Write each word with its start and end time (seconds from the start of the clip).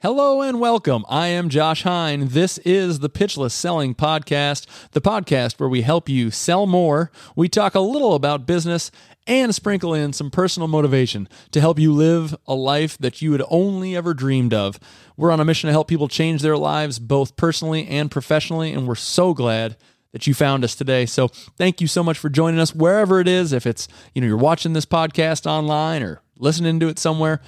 Hello 0.00 0.42
and 0.42 0.60
welcome. 0.60 1.04
I 1.08 1.26
am 1.26 1.48
Josh 1.48 1.82
Hein. 1.82 2.28
This 2.28 2.58
is 2.58 3.00
the 3.00 3.10
Pitchless 3.10 3.50
Selling 3.50 3.96
Podcast, 3.96 4.64
the 4.92 5.00
podcast 5.00 5.58
where 5.58 5.68
we 5.68 5.82
help 5.82 6.08
you 6.08 6.30
sell 6.30 6.66
more. 6.68 7.10
We 7.34 7.48
talk 7.48 7.74
a 7.74 7.80
little 7.80 8.14
about 8.14 8.46
business 8.46 8.92
and 9.26 9.52
sprinkle 9.52 9.94
in 9.94 10.12
some 10.12 10.30
personal 10.30 10.68
motivation 10.68 11.28
to 11.50 11.60
help 11.60 11.80
you 11.80 11.92
live 11.92 12.36
a 12.46 12.54
life 12.54 12.96
that 12.98 13.20
you 13.20 13.32
had 13.32 13.42
only 13.50 13.96
ever 13.96 14.14
dreamed 14.14 14.54
of. 14.54 14.78
We're 15.16 15.32
on 15.32 15.40
a 15.40 15.44
mission 15.44 15.66
to 15.66 15.72
help 15.72 15.88
people 15.88 16.06
change 16.06 16.42
their 16.42 16.56
lives 16.56 17.00
both 17.00 17.34
personally 17.34 17.88
and 17.88 18.08
professionally, 18.08 18.72
and 18.72 18.86
we're 18.86 18.94
so 18.94 19.34
glad 19.34 19.76
that 20.12 20.28
you 20.28 20.32
found 20.32 20.62
us 20.62 20.76
today. 20.76 21.06
So 21.06 21.26
thank 21.26 21.80
you 21.80 21.88
so 21.88 22.04
much 22.04 22.18
for 22.18 22.28
joining 22.28 22.60
us 22.60 22.72
wherever 22.72 23.18
it 23.18 23.26
is. 23.26 23.52
If 23.52 23.66
it's, 23.66 23.88
you 24.14 24.20
know, 24.20 24.28
you're 24.28 24.36
watching 24.36 24.74
this 24.74 24.86
podcast 24.86 25.44
online 25.44 26.04
or 26.04 26.22
listening 26.36 26.78
to 26.78 26.86
it 26.86 27.00
somewhere, 27.00 27.40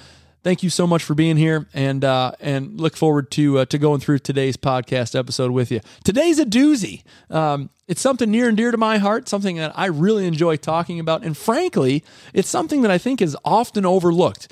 thank 0.43 0.62
you 0.62 0.71
so 0.71 0.87
much 0.87 1.03
for 1.03 1.15
being 1.15 1.37
here 1.37 1.67
and 1.75 2.05
uh, 2.05 2.33
and 2.41 2.81
look 2.81 2.97
forward 2.97 3.31
to 3.33 3.59
uh, 3.61 3.65
to 3.67 3.79
going 3.79 4.01
through 4.01 4.19
today's 4.19 4.57
podcast 4.57 5.19
episode 5.19 5.51
with 5.51 5.71
you. 5.71 5.81
Today's 6.05 6.39
a 6.39 6.45
doozy. 6.45 7.03
Um, 7.31 7.71
it's 7.89 8.01
something 8.01 8.31
near 8.31 8.48
and 8.48 8.57
dear 8.57 8.71
to 8.71 8.77
my 8.77 8.98
heart, 8.98 9.29
something 9.29 9.57
that 9.57 9.73
I 9.77 9.87
really 9.87 10.27
enjoy 10.27 10.57
talking 10.57 11.01
about, 11.01 11.25
and 11.25 11.37
frankly, 11.37 12.05
it's 12.33 12.48
something 12.48 12.83
that 12.83 12.91
I 12.91 12.98
think 12.98 13.21
is 13.21 13.37
often 13.45 13.84
overlooked. 13.84 14.48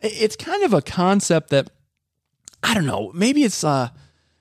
It's 0.00 0.36
kind 0.36 0.62
of 0.64 0.74
a 0.74 0.82
concept 0.82 1.50
that 1.50 1.70
I 2.62 2.74
don't 2.74 2.86
know. 2.86 3.10
Maybe 3.14 3.44
it's 3.44 3.64
uh, 3.64 3.88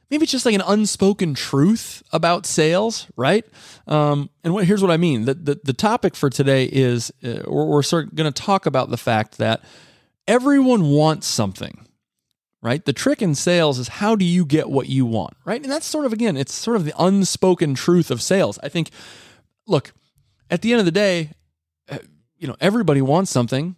maybe 0.10 0.24
it's 0.24 0.32
just 0.32 0.46
like 0.46 0.56
an 0.56 0.64
unspoken 0.66 1.34
truth 1.34 2.04
about 2.12 2.46
sales, 2.46 3.08
right? 3.16 3.46
Um, 3.88 4.30
and 4.44 4.54
what, 4.54 4.66
here's 4.66 4.82
what 4.82 4.92
I 4.92 4.98
mean. 4.98 5.26
The, 5.26 5.34
the, 5.34 5.60
the 5.64 5.74
topic 5.74 6.16
for 6.16 6.30
today 6.30 6.66
is 6.66 7.12
uh, 7.24 7.44
we're, 7.48 7.66
we're 7.66 7.84
sort 7.84 8.08
of 8.08 8.16
going 8.16 8.32
to 8.32 8.42
talk 8.42 8.66
about 8.66 8.90
the 8.90 8.98
fact 8.98 9.38
that 9.38 9.64
everyone 10.32 10.86
wants 10.92 11.28
something 11.28 11.86
right? 12.64 12.86
The 12.86 12.94
trick 12.94 13.24
in 13.24 13.34
sales 13.34 13.80
is 13.80 13.88
how 13.88 14.16
do 14.16 14.24
you 14.24 14.46
get 14.46 14.70
what 14.70 14.88
you 14.88 15.06
want 15.06 15.36
right? 15.44 15.62
And 15.62 15.70
that's 15.72 15.86
sort 15.86 16.06
of 16.06 16.14
again 16.14 16.38
it's 16.38 16.54
sort 16.54 16.78
of 16.78 16.86
the 16.86 16.94
unspoken 16.98 17.76
truth 17.76 18.10
of 18.10 18.22
sales. 18.22 18.58
I 18.64 18.70
think 18.70 18.92
look 19.68 19.92
at 20.50 20.62
the 20.62 20.72
end 20.72 20.80
of 20.80 20.86
the 20.86 20.92
day 20.92 21.32
uh, 21.90 21.98
you 22.38 22.48
know 22.48 22.56
everybody 22.62 23.02
wants 23.02 23.30
something. 23.30 23.76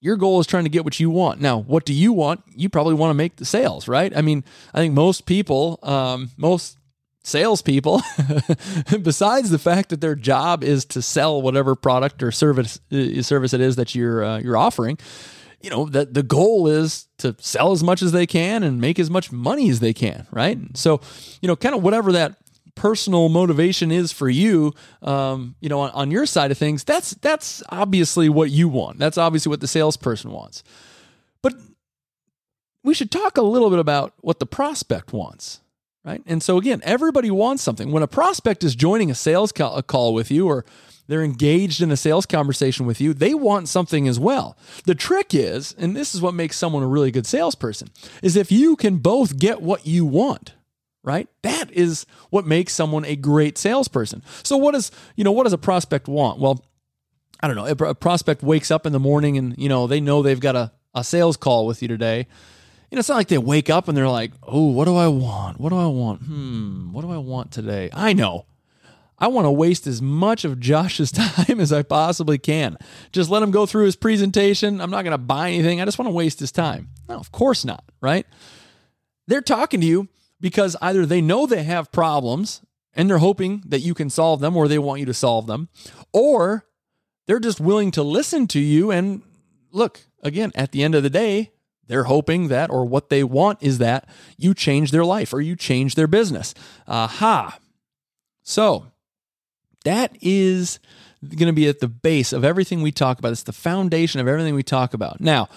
Your 0.00 0.16
goal 0.16 0.40
is 0.40 0.46
trying 0.46 0.64
to 0.64 0.70
get 0.70 0.84
what 0.84 0.98
you 0.98 1.10
want. 1.10 1.40
Now 1.40 1.58
what 1.58 1.84
do 1.84 1.92
you 1.92 2.12
want? 2.12 2.42
You 2.54 2.70
probably 2.70 2.94
want 2.94 3.10
to 3.10 3.14
make 3.14 3.36
the 3.36 3.44
sales 3.44 3.86
right? 3.86 4.16
I 4.16 4.22
mean 4.22 4.44
i 4.72 4.78
think 4.78 4.94
most 4.94 5.26
people 5.26 5.78
um, 5.82 6.30
most 6.38 6.78
salespeople, 7.26 8.00
besides 9.02 9.50
the 9.50 9.58
fact 9.58 9.88
that 9.88 10.00
their 10.00 10.14
job 10.14 10.62
is 10.62 10.84
to 10.84 11.02
sell 11.02 11.42
whatever 11.42 11.74
product 11.74 12.22
or 12.22 12.30
service 12.30 12.78
uh, 12.92 13.20
service 13.20 13.52
it 13.52 13.60
is 13.60 13.74
that 13.76 13.96
you're 13.96 14.24
uh, 14.24 14.38
you're 14.38 14.56
offering, 14.56 14.96
you 15.62 15.70
know 15.70 15.86
that 15.86 16.14
the 16.14 16.22
goal 16.22 16.68
is 16.68 17.06
to 17.18 17.34
sell 17.38 17.72
as 17.72 17.82
much 17.82 18.02
as 18.02 18.12
they 18.12 18.26
can 18.26 18.62
and 18.62 18.80
make 18.80 18.98
as 18.98 19.10
much 19.10 19.32
money 19.32 19.68
as 19.70 19.80
they 19.80 19.92
can 19.92 20.26
right? 20.30 20.58
So 20.76 21.00
you 21.40 21.48
know 21.48 21.56
kind 21.56 21.74
of 21.74 21.82
whatever 21.82 22.12
that 22.12 22.36
personal 22.74 23.30
motivation 23.30 23.90
is 23.90 24.12
for 24.12 24.28
you 24.28 24.74
um, 25.02 25.56
you 25.60 25.68
know 25.68 25.80
on, 25.80 25.90
on 25.92 26.10
your 26.10 26.26
side 26.26 26.50
of 26.50 26.58
things 26.58 26.84
that's 26.84 27.12
that's 27.14 27.62
obviously 27.70 28.28
what 28.28 28.50
you 28.50 28.68
want. 28.68 28.98
That's 28.98 29.18
obviously 29.18 29.50
what 29.50 29.60
the 29.60 29.68
salesperson 29.68 30.30
wants. 30.30 30.62
But 31.42 31.54
we 32.82 32.94
should 32.94 33.10
talk 33.10 33.36
a 33.36 33.42
little 33.42 33.70
bit 33.70 33.78
about 33.78 34.14
what 34.20 34.38
the 34.38 34.46
prospect 34.46 35.12
wants 35.12 35.60
right? 36.04 36.22
And 36.26 36.42
so 36.42 36.56
again 36.56 36.80
everybody 36.84 37.30
wants 37.30 37.62
something. 37.62 37.90
When 37.90 38.02
a 38.02 38.08
prospect 38.08 38.64
is 38.64 38.74
joining 38.74 39.10
a 39.10 39.14
sales 39.14 39.52
call, 39.52 39.76
a 39.76 39.82
call 39.82 40.14
with 40.14 40.30
you 40.30 40.46
or 40.46 40.64
they're 41.06 41.22
engaged 41.22 41.80
in 41.80 41.90
a 41.90 41.96
sales 41.96 42.26
conversation 42.26 42.86
with 42.86 43.00
you, 43.00 43.14
they 43.14 43.34
want 43.34 43.68
something 43.68 44.08
as 44.08 44.18
well. 44.18 44.56
The 44.84 44.94
trick 44.94 45.34
is, 45.34 45.74
and 45.78 45.96
this 45.96 46.14
is 46.14 46.22
what 46.22 46.34
makes 46.34 46.56
someone 46.56 46.82
a 46.82 46.88
really 46.88 47.10
good 47.10 47.26
salesperson, 47.26 47.88
is 48.22 48.36
if 48.36 48.50
you 48.50 48.76
can 48.76 48.98
both 48.98 49.38
get 49.38 49.62
what 49.62 49.86
you 49.86 50.04
want 50.04 50.54
right? 51.06 51.28
That 51.42 51.70
is 51.70 52.04
what 52.30 52.44
makes 52.46 52.74
someone 52.74 53.04
a 53.04 53.16
great 53.16 53.56
salesperson. 53.56 54.22
So 54.42 54.58
what 54.58 54.72
does 54.72 54.90
you 55.14 55.24
know 55.24 55.32
what 55.32 55.44
does 55.44 55.54
a 55.54 55.58
prospect 55.58 56.08
want? 56.08 56.38
Well 56.38 56.62
i 57.40 57.46
don't 57.46 57.56
know. 57.56 57.66
A 57.66 57.94
prospect 57.94 58.42
wakes 58.42 58.70
up 58.70 58.84
in 58.86 58.92
the 58.92 58.98
morning 58.98 59.38
and 59.38 59.56
you 59.56 59.68
know 59.68 59.86
they 59.86 60.00
know 60.00 60.20
they've 60.20 60.40
got 60.40 60.56
a, 60.56 60.72
a 60.94 61.04
sales 61.04 61.36
call 61.36 61.66
with 61.66 61.80
you 61.80 61.88
today 61.88 62.26
you 62.90 62.96
know 62.96 63.00
it's 63.00 63.08
not 63.08 63.16
like 63.16 63.28
they 63.28 63.38
wake 63.38 63.70
up 63.70 63.88
and 63.88 63.96
they're 63.96 64.08
like 64.08 64.32
oh 64.42 64.66
what 64.66 64.86
do 64.86 64.96
i 64.96 65.06
want? 65.06 65.60
What 65.60 65.70
do 65.70 65.78
i 65.78 65.86
want? 65.86 66.22
Hmm 66.22 66.92
what 66.92 67.02
do 67.02 67.10
i 67.10 67.18
want 67.18 67.52
today? 67.52 67.88
I 67.92 68.12
know 68.12 68.46
I 69.18 69.28
want 69.28 69.46
to 69.46 69.50
waste 69.50 69.86
as 69.86 70.02
much 70.02 70.44
of 70.44 70.60
Josh's 70.60 71.10
time 71.12 71.60
as 71.60 71.72
I 71.72 71.82
possibly 71.82 72.38
can. 72.38 72.76
Just 73.12 73.30
let 73.30 73.42
him 73.42 73.50
go 73.50 73.66
through 73.66 73.84
his 73.84 73.96
presentation. 73.96 74.80
I'm 74.80 74.90
not 74.90 75.02
going 75.02 75.12
to 75.12 75.18
buy 75.18 75.50
anything. 75.50 75.80
I 75.80 75.84
just 75.84 75.98
want 75.98 76.08
to 76.08 76.14
waste 76.14 76.40
his 76.40 76.52
time. 76.52 76.88
No, 77.08 77.16
of 77.16 77.32
course 77.32 77.64
not, 77.64 77.84
right? 78.00 78.26
They're 79.26 79.40
talking 79.40 79.80
to 79.80 79.86
you 79.86 80.08
because 80.40 80.76
either 80.80 81.06
they 81.06 81.20
know 81.20 81.46
they 81.46 81.64
have 81.64 81.92
problems 81.92 82.62
and 82.94 83.08
they're 83.08 83.18
hoping 83.18 83.62
that 83.66 83.80
you 83.80 83.94
can 83.94 84.10
solve 84.10 84.40
them 84.40 84.56
or 84.56 84.68
they 84.68 84.78
want 84.78 85.00
you 85.00 85.06
to 85.06 85.14
solve 85.14 85.46
them, 85.46 85.68
or 86.12 86.66
they're 87.26 87.38
just 87.38 87.60
willing 87.60 87.90
to 87.92 88.02
listen 88.02 88.46
to 88.48 88.58
you. 88.58 88.90
And 88.90 89.22
look, 89.70 90.00
again, 90.22 90.50
at 90.54 90.72
the 90.72 90.82
end 90.82 90.94
of 90.94 91.02
the 91.02 91.10
day, 91.10 91.52
they're 91.86 92.04
hoping 92.04 92.48
that, 92.48 92.70
or 92.70 92.84
what 92.84 93.10
they 93.10 93.22
want 93.22 93.62
is 93.62 93.78
that 93.78 94.08
you 94.36 94.54
change 94.54 94.90
their 94.90 95.04
life 95.04 95.32
or 95.32 95.40
you 95.40 95.54
change 95.54 95.94
their 95.94 96.08
business. 96.08 96.54
Aha. 96.88 97.58
So, 98.42 98.86
that 99.86 100.16
is 100.20 100.80
going 101.22 101.46
to 101.46 101.52
be 101.52 101.68
at 101.68 101.78
the 101.80 101.88
base 101.88 102.32
of 102.32 102.44
everything 102.44 102.82
we 102.82 102.92
talk 102.92 103.18
about. 103.18 103.32
It's 103.32 103.44
the 103.44 103.52
foundation 103.52 104.20
of 104.20 104.28
everything 104.28 104.54
we 104.54 104.62
talk 104.62 104.94
about. 104.94 105.20
Now, 105.20 105.48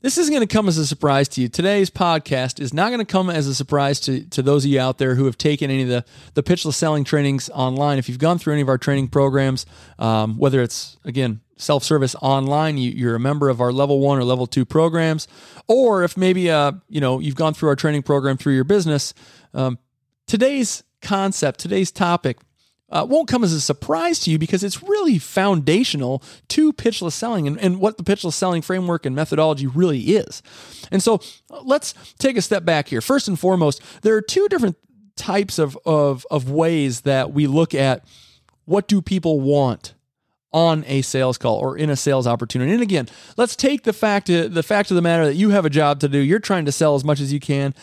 this 0.00 0.18
isn't 0.18 0.32
going 0.32 0.46
to 0.46 0.52
come 0.52 0.66
as 0.68 0.78
a 0.78 0.86
surprise 0.86 1.28
to 1.28 1.42
you. 1.42 1.48
Today's 1.48 1.90
podcast 1.90 2.58
is 2.58 2.72
not 2.72 2.88
going 2.88 3.04
to 3.04 3.10
come 3.10 3.28
as 3.28 3.46
a 3.46 3.54
surprise 3.54 4.00
to, 4.00 4.24
to 4.30 4.42
those 4.42 4.64
of 4.64 4.70
you 4.70 4.80
out 4.80 4.98
there 4.98 5.14
who 5.14 5.26
have 5.26 5.36
taken 5.36 5.70
any 5.70 5.82
of 5.82 5.88
the, 5.88 6.04
the 6.34 6.42
pitchless 6.42 6.74
selling 6.74 7.04
trainings 7.04 7.50
online. 7.50 7.98
If 7.98 8.08
you've 8.08 8.18
gone 8.18 8.38
through 8.38 8.54
any 8.54 8.62
of 8.62 8.68
our 8.68 8.78
training 8.78 9.08
programs, 9.08 9.66
um, 9.98 10.38
whether 10.38 10.62
it's, 10.62 10.96
again, 11.04 11.40
self 11.56 11.84
service 11.84 12.14
online, 12.22 12.78
you, 12.78 13.10
are 13.10 13.14
a 13.14 13.20
member 13.20 13.48
of 13.48 13.60
our 13.60 13.72
level 13.72 14.00
one 14.00 14.18
or 14.18 14.24
level 14.24 14.46
two 14.46 14.64
programs, 14.64 15.28
or 15.66 16.02
if 16.02 16.16
maybe 16.16 16.50
uh, 16.50 16.72
you 16.88 17.00
know 17.00 17.18
you've 17.18 17.34
gone 17.34 17.54
through 17.54 17.70
our 17.70 17.76
training 17.76 18.02
program 18.02 18.36
through 18.36 18.54
your 18.54 18.64
business, 18.64 19.14
um, 19.54 19.78
today's 20.26 20.82
concept, 21.02 21.58
today's 21.58 21.90
topic 21.90 22.38
uh, 22.88 23.06
won't 23.08 23.28
come 23.28 23.42
as 23.42 23.52
a 23.52 23.60
surprise 23.60 24.20
to 24.20 24.30
you 24.30 24.38
because 24.38 24.62
it's 24.62 24.82
really 24.82 25.18
foundational 25.18 26.22
to 26.48 26.72
pitchless 26.72 27.12
selling 27.12 27.46
and, 27.46 27.58
and 27.58 27.80
what 27.80 27.96
the 27.96 28.04
pitchless 28.04 28.34
selling 28.34 28.62
framework 28.62 29.04
and 29.04 29.16
methodology 29.16 29.66
really 29.66 30.00
is. 30.00 30.42
And 30.92 31.02
so 31.02 31.20
let's 31.64 31.94
take 32.18 32.36
a 32.36 32.42
step 32.42 32.64
back 32.64 32.88
here. 32.88 33.00
First 33.00 33.26
and 33.26 33.38
foremost, 33.38 33.82
there 34.02 34.14
are 34.14 34.22
two 34.22 34.46
different 34.48 34.76
types 35.16 35.58
of, 35.58 35.76
of, 35.84 36.26
of 36.30 36.50
ways 36.50 37.00
that 37.02 37.32
we 37.32 37.46
look 37.46 37.74
at 37.74 38.04
what 38.66 38.86
do 38.86 39.02
people 39.02 39.40
want 39.40 39.94
on 40.52 40.84
a 40.86 41.02
sales 41.02 41.38
call 41.38 41.56
or 41.58 41.76
in 41.76 41.90
a 41.90 41.96
sales 41.96 42.26
opportunity. 42.26 42.72
And 42.72 42.82
again, 42.82 43.08
let's 43.36 43.56
take 43.56 43.82
the 43.82 43.92
fact 43.92 44.28
the 44.28 44.62
fact 44.62 44.90
of 44.90 44.94
the 44.94 45.02
matter 45.02 45.26
that 45.26 45.34
you 45.34 45.50
have 45.50 45.64
a 45.64 45.70
job 45.70 46.00
to 46.00 46.08
do. 46.08 46.18
You're 46.18 46.38
trying 46.38 46.64
to 46.66 46.72
sell 46.72 46.94
as 46.94 47.04
much 47.04 47.20
as 47.20 47.32
you 47.32 47.40
can. 47.40 47.74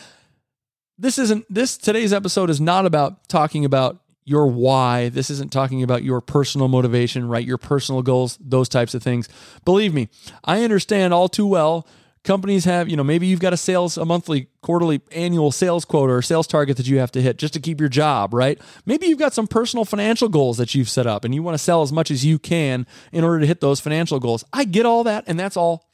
This 0.98 1.18
isn't 1.18 1.44
this 1.48 1.76
today's 1.76 2.12
episode 2.12 2.50
is 2.50 2.60
not 2.60 2.86
about 2.86 3.28
talking 3.28 3.64
about 3.64 4.00
your 4.24 4.46
why. 4.46 5.08
This 5.08 5.30
isn't 5.30 5.52
talking 5.52 5.82
about 5.82 6.02
your 6.02 6.20
personal 6.20 6.68
motivation, 6.68 7.28
right? 7.28 7.46
Your 7.46 7.58
personal 7.58 8.02
goals, 8.02 8.38
those 8.40 8.68
types 8.68 8.94
of 8.94 9.02
things. 9.02 9.28
Believe 9.64 9.94
me, 9.94 10.08
I 10.44 10.62
understand 10.62 11.12
all 11.12 11.28
too 11.28 11.46
well. 11.46 11.86
Companies 12.24 12.64
have, 12.64 12.88
you 12.88 12.96
know, 12.96 13.04
maybe 13.04 13.26
you've 13.26 13.40
got 13.40 13.52
a 13.52 13.56
sales, 13.58 13.98
a 13.98 14.04
monthly, 14.06 14.48
quarterly, 14.62 15.02
annual 15.12 15.52
sales 15.52 15.84
quota 15.84 16.14
or 16.14 16.22
sales 16.22 16.46
target 16.46 16.78
that 16.78 16.86
you 16.86 16.98
have 16.98 17.12
to 17.12 17.20
hit 17.20 17.36
just 17.36 17.52
to 17.52 17.60
keep 17.60 17.80
your 17.80 17.90
job, 17.90 18.32
right? 18.32 18.58
Maybe 18.86 19.06
you've 19.06 19.18
got 19.18 19.34
some 19.34 19.46
personal 19.46 19.84
financial 19.84 20.30
goals 20.30 20.56
that 20.56 20.74
you've 20.74 20.88
set 20.88 21.06
up 21.06 21.26
and 21.26 21.34
you 21.34 21.42
want 21.42 21.54
to 21.54 21.62
sell 21.62 21.82
as 21.82 21.92
much 21.92 22.10
as 22.10 22.24
you 22.24 22.38
can 22.38 22.86
in 23.12 23.24
order 23.24 23.40
to 23.40 23.46
hit 23.46 23.60
those 23.60 23.78
financial 23.78 24.20
goals. 24.20 24.42
I 24.54 24.64
get 24.64 24.86
all 24.86 25.04
that, 25.04 25.24
and 25.26 25.38
that's 25.38 25.58
all 25.58 25.93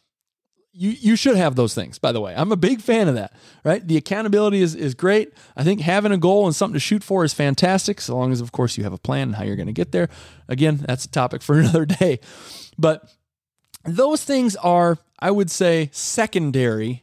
you 0.72 0.90
you 0.90 1.16
should 1.16 1.36
have 1.36 1.56
those 1.56 1.74
things 1.74 1.98
by 1.98 2.12
the 2.12 2.20
way. 2.20 2.34
I'm 2.36 2.52
a 2.52 2.56
big 2.56 2.80
fan 2.80 3.08
of 3.08 3.14
that 3.14 3.32
right? 3.64 3.86
The 3.86 3.96
accountability 3.96 4.62
is 4.62 4.74
is 4.74 4.94
great. 4.94 5.32
I 5.56 5.64
think 5.64 5.80
having 5.80 6.12
a 6.12 6.18
goal 6.18 6.46
and 6.46 6.54
something 6.54 6.74
to 6.74 6.80
shoot 6.80 7.02
for 7.02 7.24
is 7.24 7.34
fantastic 7.34 8.00
so 8.00 8.16
long 8.16 8.32
as 8.32 8.40
of 8.40 8.52
course 8.52 8.78
you 8.78 8.84
have 8.84 8.92
a 8.92 8.98
plan 8.98 9.28
and 9.28 9.36
how 9.36 9.44
you're 9.44 9.56
going 9.56 9.66
to 9.66 9.72
get 9.72 9.92
there. 9.92 10.08
Again 10.48 10.84
that's 10.86 11.04
a 11.04 11.10
topic 11.10 11.42
for 11.42 11.58
another 11.58 11.86
day. 11.86 12.20
But 12.78 13.12
those 13.84 14.24
things 14.24 14.56
are 14.56 14.98
i 15.18 15.30
would 15.30 15.50
say 15.50 15.88
secondary 15.92 17.02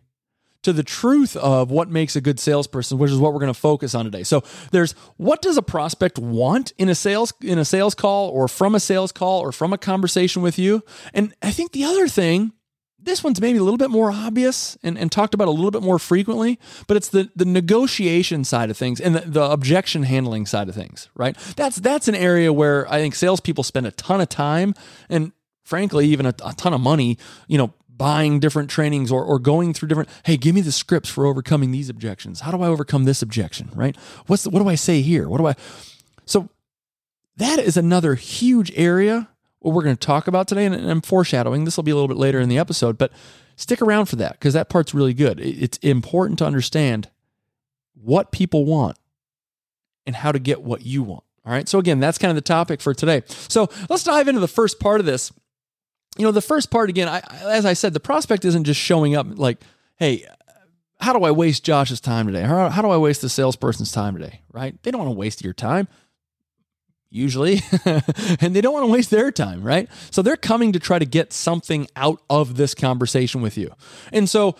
to 0.63 0.73
the 0.73 0.83
truth 0.83 1.35
of 1.37 1.71
what 1.71 1.89
makes 1.89 2.15
a 2.15 2.21
good 2.21 2.39
salesperson 2.39 2.97
which 2.97 3.11
is 3.11 3.17
what 3.17 3.33
we're 3.33 3.39
going 3.39 3.53
to 3.53 3.59
focus 3.59 3.95
on 3.95 4.05
today. 4.05 4.23
So 4.23 4.43
there's 4.71 4.93
what 5.15 5.41
does 5.41 5.57
a 5.57 5.61
prospect 5.61 6.19
want 6.19 6.73
in 6.77 6.89
a 6.89 6.95
sales 6.95 7.33
in 7.41 7.57
a 7.57 7.65
sales 7.65 7.95
call 7.95 8.29
or 8.29 8.47
from 8.47 8.75
a 8.75 8.79
sales 8.79 9.11
call 9.11 9.39
or 9.39 9.51
from 9.51 9.73
a 9.73 9.77
conversation 9.77 10.41
with 10.41 10.59
you? 10.59 10.83
And 11.13 11.33
i 11.41 11.51
think 11.51 11.71
the 11.71 11.85
other 11.85 12.07
thing 12.07 12.53
this 12.99 13.23
one's 13.23 13.39
maybe 13.39 13.59
a 13.59 13.63
little 13.63 13.77
bit 13.77 13.89
more 13.89 14.11
obvious 14.11 14.77
and, 14.81 14.97
and 14.97 15.11
talked 15.11 15.33
about 15.33 15.47
a 15.47 15.51
little 15.51 15.71
bit 15.71 15.83
more 15.83 15.99
frequently, 15.99 16.59
but 16.88 16.97
it's 16.97 17.09
the, 17.09 17.29
the 17.35 17.45
negotiation 17.45 18.44
side 18.44 18.69
of 18.69 18.77
things 18.77 18.99
and 18.99 19.15
the, 19.15 19.21
the 19.21 19.44
objection 19.44 20.03
handling 20.03 20.45
side 20.45 20.67
of 20.67 20.75
things, 20.75 21.09
right? 21.15 21.38
That's 21.55 21.77
that's 21.77 22.07
an 22.07 22.15
area 22.15 22.51
where 22.51 22.91
I 22.91 22.99
think 22.99 23.15
salespeople 23.15 23.63
spend 23.63 23.85
a 23.85 23.91
ton 23.91 24.19
of 24.19 24.29
time 24.29 24.73
and 25.09 25.31
frankly 25.63 26.07
even 26.07 26.25
a, 26.25 26.33
a 26.44 26.53
ton 26.53 26.73
of 26.73 26.81
money, 26.81 27.17
you 27.47 27.57
know, 27.57 27.73
buying 27.88 28.39
different 28.39 28.69
trainings 28.69 29.11
or, 29.11 29.23
or 29.23 29.39
going 29.39 29.73
through 29.73 29.88
different 29.88 30.09
hey 30.23 30.38
give 30.38 30.53
me 30.53 30.61
the 30.61 30.71
scripts 30.71 31.09
for 31.09 31.25
overcoming 31.25 31.71
these 31.71 31.89
objections. 31.89 32.41
How 32.41 32.51
do 32.51 32.61
i 32.63 32.67
overcome 32.67 33.05
this 33.05 33.21
objection? 33.21 33.69
Right? 33.75 33.95
What's 34.25 34.44
the, 34.44 34.49
what 34.49 34.61
do 34.61 34.69
i 34.69 34.75
say 34.75 35.01
here? 35.01 35.29
What 35.29 35.38
do 35.38 35.47
i 35.47 35.55
so 36.25 36.49
that 37.38 37.59
is 37.59 37.77
another 37.77 38.15
huge 38.15 38.71
area 38.75 39.29
what 39.59 39.74
we're 39.74 39.83
going 39.83 39.95
to 39.95 40.06
talk 40.06 40.27
about 40.27 40.48
today 40.48 40.65
and 40.65 40.89
i'm 40.89 41.01
foreshadowing 41.01 41.63
this 41.63 41.77
will 41.77 41.83
be 41.83 41.92
a 41.92 41.95
little 41.95 42.07
bit 42.07 42.18
later 42.18 42.39
in 42.39 42.50
the 42.50 42.57
episode 42.57 42.98
but 42.98 43.12
stick 43.56 43.81
around 43.81 44.06
for 44.06 44.15
that 44.15 44.33
because 44.33 44.54
that 44.54 44.69
part's 44.69 44.94
really 44.94 45.13
good 45.13 45.39
it's 45.39 45.77
important 45.80 46.38
to 46.39 46.45
understand 46.45 47.09
what 47.94 48.31
people 48.31 48.65
want 48.65 48.98
and 50.06 50.15
how 50.18 50.31
to 50.31 50.39
get 50.39 50.62
what 50.62 50.86
you 50.86 51.04
want 51.04 51.24
all 51.45 51.51
right 51.51 51.68
so 51.68 51.80
again 51.80 52.00
that's 52.00 52.18
kind 52.18 52.30
of 52.30 52.36
the 52.36 52.42
topic 52.42 52.81
for 52.81 52.94
today 52.94 53.24
so 53.27 53.68
let's 53.89 54.04
dive 54.04 54.27
into 54.27 54.42
the 54.42 54.48
first 54.48 54.80
part 54.80 55.00
of 55.00 55.06
this 55.06 55.31
you 56.18 56.25
know, 56.25 56.31
the 56.31 56.42
first 56.42 56.71
part 56.71 56.89
again, 56.89 57.07
I, 57.07 57.21
as 57.44 57.65
I 57.65 57.74
said, 57.74 57.94
the 57.94 58.00
prospect 58.00 58.44
isn't 58.45 58.63
just 58.63 58.80
showing 58.80 59.15
up 59.15 59.27
like, 59.38 59.62
hey, 59.98 60.25
how 61.00 61.13
do 61.13 61.24
I 61.24 61.31
waste 61.31 61.63
Josh's 61.63 62.01
time 62.01 62.25
today? 62.25 62.42
How, 62.42 62.69
how 62.69 62.81
do 62.81 62.89
I 62.89 62.98
waste 62.98 63.21
the 63.21 63.30
salesperson's 63.30 63.92
time 63.92 64.18
today? 64.18 64.42
Right? 64.51 64.81
They 64.81 64.92
don't 64.92 65.00
want 65.00 65.12
to 65.13 65.18
waste 65.18 65.44
your 65.44 65.54
time 65.54 65.88
usually, 67.09 67.62
and 67.86 68.56
they 68.56 68.62
don't 68.62 68.74
want 68.74 68.86
to 68.86 68.92
waste 68.92 69.09
their 69.09 69.31
time, 69.31 69.63
right? 69.63 69.89
So 70.12 70.21
they're 70.21 70.38
coming 70.38 70.74
to 70.74 70.80
try 70.80 71.00
to 71.00 71.06
get 71.06 71.33
something 71.33 71.88
out 71.95 72.21
of 72.30 72.57
this 72.57 72.74
conversation 72.74 73.42
with 73.42 73.57
you. 73.57 73.71
And 74.12 74.30
so 74.30 74.56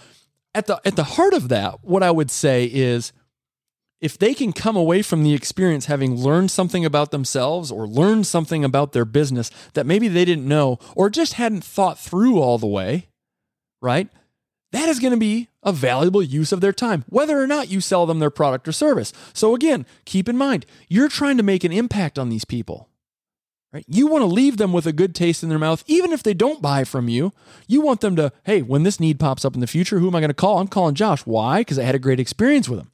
at 0.54 0.68
the 0.68 0.82
at 0.86 0.96
the 0.96 1.04
heart 1.04 1.34
of 1.34 1.50
that, 1.50 1.84
what 1.84 2.04
I 2.04 2.12
would 2.12 2.32
say 2.32 2.66
is 2.66 3.14
if 4.00 4.18
they 4.18 4.34
can 4.34 4.54
come 4.54 4.76
away 4.76 5.02
from 5.02 5.24
the 5.24 5.34
experience 5.34 5.88
having 5.88 6.16
learned 6.16 6.52
something 6.52 6.86
about 6.86 7.12
themselves 7.12 7.72
or 7.72 7.88
learned 7.88 8.28
something 8.28 8.64
about 8.64 8.92
their 8.92 9.06
business 9.06 9.50
that 9.74 9.86
maybe 9.86 10.08
they 10.08 10.26
didn't 10.26 10.48
know 10.48 10.78
or 10.96 11.10
just 11.10 11.34
hadn't 11.34 11.64
thought 11.64 11.98
through 11.98 12.40
all 12.40 12.58
the 12.58 12.68
way, 12.68 13.08
right? 13.82 14.08
That 14.72 14.90
is 14.90 15.00
going 15.00 15.14
to 15.14 15.18
be 15.18 15.48
a 15.68 15.72
valuable 15.72 16.24
use 16.24 16.52
of 16.52 16.62
their 16.62 16.74
time, 16.74 17.06
whether 17.10 17.40
or 17.40 17.46
not 17.46 17.69
you 17.69 17.80
sell 17.81 18.08
them 18.08 18.18
their 18.18 18.31
product 18.31 18.68
or 18.68 18.72
service. 18.72 19.14
So, 19.34 19.54
again, 19.54 19.86
keep 20.06 20.28
in 20.28 20.38
mind, 20.38 20.66
you're 20.88 21.10
trying 21.10 21.38
to 21.38 21.44
make 21.44 21.64
an 21.64 21.72
impact 21.72 22.18
on 22.18 22.30
these 22.30 22.46
people. 22.46 22.90
Right? 23.74 23.86
You 23.88 24.08
want 24.08 24.22
to 24.22 24.28
leave 24.28 24.58
them 24.58 24.72
with 24.72 24.88
a 24.88 24.94
good 24.94 25.14
taste 25.14 25.44
in 25.44 25.50
their 25.50 25.60
mouth, 25.60 25.84
even 25.86 26.14
if 26.14 26.24
they 26.24 26.34
don't 26.34 26.62
buy 26.62 26.86
from 26.86 27.10
you. 27.10 27.34
You 27.68 27.81
want 27.81 28.00
them 28.00 28.16
to, 28.16 28.31
hey, 28.46 28.62
when 28.62 28.84
this 28.84 29.00
need 29.00 29.19
pops 29.19 29.44
up 29.44 29.54
in 29.54 29.60
the 29.60 29.68
future, 29.68 30.00
who 30.00 30.08
am 30.08 30.16
I 30.16 30.22
going 30.22 30.30
to 30.30 30.34
call? 30.34 30.60
I'm 30.60 30.69
calling 30.69 30.96
Josh. 30.96 31.25
Why? 31.25 31.60
Because 31.60 31.78
I 31.78 31.84
had 31.84 31.94
a 31.94 32.00
great 32.00 32.20
experience 32.20 32.70
with 32.70 32.80
him 32.80 32.90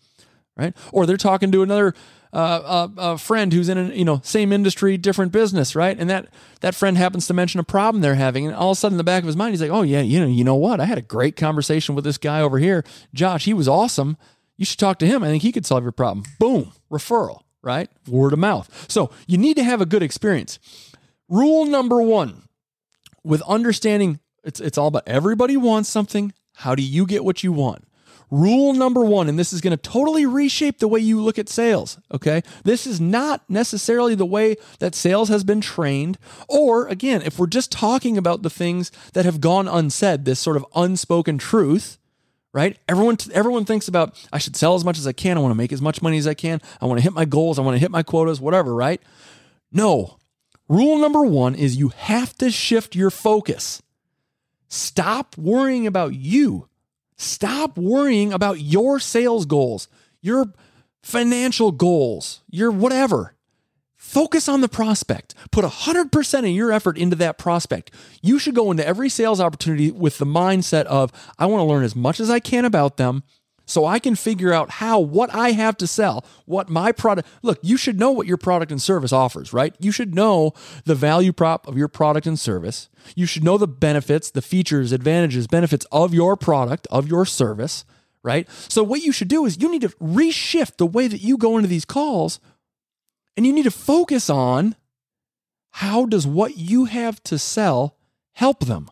right? 0.56 0.76
Or 0.92 1.06
they're 1.06 1.18
talking 1.18 1.52
to 1.52 1.64
another 1.64 1.94
uh, 2.33 2.88
uh, 2.97 3.18
friend 3.18 3.53
who's 3.53 3.69
in 3.69 3.77
a 3.77 3.94
you 3.94 4.03
know 4.03 4.19
same 4.24 4.51
industry, 4.51 4.97
different 4.97 5.31
business, 5.31 5.75
right? 5.75 5.97
And 5.97 6.09
that 6.09 6.27
that 6.62 6.74
friend 6.74 6.97
happens 6.97 7.27
to 7.27 7.33
mention 7.33 7.59
a 7.59 7.63
problem 7.63 8.01
they're 8.01 8.15
having, 8.15 8.47
and 8.47 8.56
all 8.56 8.71
of 8.71 8.77
a 8.77 8.80
sudden, 8.80 8.95
in 8.95 8.97
the 8.97 9.03
back 9.03 9.21
of 9.24 9.27
his 9.27 9.35
mind, 9.35 9.51
he's 9.51 9.62
like, 9.62 9.69
"Oh 9.69 9.83
yeah, 9.83 10.01
you 10.01 10.19
know, 10.19 10.25
you 10.25 10.44
know 10.44 10.56
what? 10.56 10.80
I 10.80 10.85
had 10.85 10.97
a 10.97 11.01
great 11.03 11.35
conversation 11.35 11.94
with 11.95 12.03
this 12.03 12.18
guy 12.18 12.41
over 12.41 12.57
here, 12.57 12.83
Josh. 13.13 13.45
He 13.45 13.53
was 13.53 13.68
awesome. 13.68 14.18
You 14.57 14.65
should 14.65 14.80
talk 14.80 15.00
to 15.00 15.07
him. 15.07 15.24
I 15.24 15.27
think 15.27 15.44
he 15.44 15.51
could 15.51 15.65
solve 15.65 15.83
your 15.83 15.91
problem." 15.91 16.25
Boom, 16.39 16.71
referral, 16.91 17.41
right? 17.62 17.89
Word 18.07 18.33
of 18.33 18.39
mouth. 18.39 18.85
So 18.89 19.12
you 19.27 19.38
need 19.38 19.56
to 19.57 19.63
have 19.63 19.81
a 19.81 19.85
good 19.85 20.03
experience. 20.03 20.57
Rule 21.30 21.65
number 21.65 22.01
one, 22.01 22.44
with 23.24 23.41
understanding, 23.44 24.19
it's 24.44 24.59
it's 24.59 24.77
all 24.77 24.88
about 24.88 25.03
everybody 25.07 25.56
wants 25.56 25.89
something. 25.89 26.33
How 26.56 26.74
do 26.74 26.83
you 26.83 27.06
get 27.06 27.24
what 27.24 27.44
you 27.44 27.51
want? 27.51 27.88
Rule 28.33 28.74
number 28.74 29.06
one, 29.06 29.30
and 29.30 29.38
this 29.38 29.53
is 29.53 29.62
going 29.62 29.77
to 29.77 29.77
totally 29.77 30.25
reshape 30.25 30.80
the 30.80 30.88
way 30.88 31.00
you 31.00 31.21
look 31.21 31.38
at 31.38 31.47
sales. 31.47 32.00
Okay. 32.12 32.41
This 32.63 32.88
is 32.88 33.00
not 33.00 33.47
necessarily 33.47 34.15
the 34.15 34.25
way 34.25 34.56
that 34.80 34.95
sales 34.95 35.30
has 35.30 35.44
been 35.44 35.62
trained. 35.62 36.18
Or 36.47 36.88
again, 36.88 37.21
if 37.21 37.38
we're 37.38 37.45
just 37.45 37.71
talking 37.71 38.18
about 38.18 38.41
the 38.41 38.50
things 38.50 38.91
that 39.13 39.25
have 39.25 39.39
gone 39.39 39.68
unsaid, 39.68 40.25
this 40.25 40.39
sort 40.39 40.57
of 40.57 40.65
unspoken 40.75 41.38
truth, 41.38 42.00
right? 42.53 42.80
Everyone, 42.89 43.18
everyone 43.35 43.65
thinks 43.65 43.88
about, 43.88 44.19
I 44.33 44.39
should 44.39 44.56
sell 44.56 44.74
as 44.74 44.83
much 44.83 44.97
as 44.97 45.06
I 45.06 45.12
can. 45.12 45.38
I 45.38 45.39
want 45.39 45.51
to 45.51 45.56
make 45.56 45.71
as 45.71 45.80
much 45.80 46.01
money 46.01 46.18
as 46.18 46.25
I 46.25 46.33
can. 46.33 46.59
I 46.81 46.88
want 46.88 46.97
to 46.97 47.03
hit 47.03 47.13
my 47.13 47.25
goals. 47.25 47.59
I 47.59 47.62
want 47.62 47.75
to 47.75 47.80
hit 47.80 47.91
my 47.91 48.01
quotas, 48.01 48.41
whatever, 48.41 48.74
right? 48.74 49.00
No. 49.71 50.18
Rule 50.68 50.97
number 50.97 51.21
one 51.21 51.53
is 51.53 51.77
you 51.77 51.89
have 51.89 52.35
to 52.39 52.50
shift 52.50 52.95
your 52.95 53.12
focus. 53.12 53.83
Stop 54.69 55.38
worrying 55.38 55.85
about 55.85 56.15
you 56.15 56.68
Stop 57.18 57.77
worrying 57.77 58.33
about 58.33 58.60
your 58.60 59.00
sales 59.00 59.45
goals, 59.45 59.88
your 60.21 60.54
financial 61.01 61.71
goals, 61.71 62.42
your 62.50 62.71
whatever. 62.71 63.36
Focus 63.95 64.50
on 64.50 64.62
the 64.62 64.69
prospect. 64.69 65.33
Put 65.51 65.65
100% 65.65 66.39
of 66.39 66.45
your 66.45 66.71
effort 66.71 66.98
into 66.98 67.15
that 67.15 67.38
prospect. 67.38 67.89
You 68.21 68.38
should 68.38 68.54
go 68.54 68.69
into 68.69 68.86
every 68.86 69.10
sales 69.10 69.39
opportunity 69.39 69.92
with 69.92 70.18
the 70.18 70.25
mindset 70.25 70.86
of, 70.86 71.12
I 71.39 71.45
want 71.45 71.62
to 71.62 71.65
learn 71.65 71.83
as 71.83 71.95
much 71.95 72.19
as 72.19 72.30
I 72.30 72.39
can 72.39 72.65
about 72.65 72.98
them 72.98 73.24
so 73.65 73.86
I 73.86 74.00
can 74.00 74.15
figure 74.15 74.54
out 74.54 74.69
how 74.71 75.00
what 75.00 75.33
I 75.33 75.51
have 75.51 75.77
to 75.77 75.88
sell, 75.88 76.25
what 76.45 76.69
my 76.69 76.92
product. 76.92 77.27
Look, 77.42 77.60
you 77.62 77.77
should 77.77 78.00
know 78.00 78.12
what 78.12 78.27
your 78.27 78.38
product 78.38 78.71
and 78.71 78.81
service 78.81 79.13
offers, 79.13 79.54
right? 79.54 79.74
You 79.80 79.92
should 79.92 80.13
know 80.13 80.54
the 80.86 80.95
value 80.95 81.31
prop 81.31 81.68
of 81.68 81.77
your 81.77 81.88
product 81.88 82.27
and 82.27 82.38
service. 82.38 82.89
You 83.15 83.25
should 83.25 83.44
know 83.44 83.57
the 83.57 83.68
benefits, 83.68 84.31
the 84.31 84.42
features, 84.42 84.92
advantages, 84.92 85.48
benefits 85.48 85.86
of 85.92 86.13
your 86.13 86.36
product, 86.36 86.88
of 86.92 87.07
your 87.07 87.25
service, 87.25 87.86
right? 88.21 88.50
So 88.69 88.83
what 88.83 89.01
you 89.01 89.12
should 89.12 89.27
do 89.27 89.45
is 89.45 89.62
you 89.62 89.71
need 89.71 89.81
to 89.81 89.89
reshift 89.89 90.77
the 90.77 90.86
way 90.86 91.07
that 91.07 91.21
you 91.21 91.38
go 91.38 91.57
into 91.57 91.69
these 91.69 91.86
calls 91.86 92.39
and 93.36 93.45
you 93.45 93.54
need 93.54 93.63
to 93.63 93.71
focus 93.71 94.30
on 94.30 94.75
how 95.71 96.06
does 96.06 96.27
what 96.27 96.57
you 96.57 96.86
have 96.86 97.24
to 97.24 97.39
sell 97.39 97.98
help 98.33 98.66
them? 98.66 98.89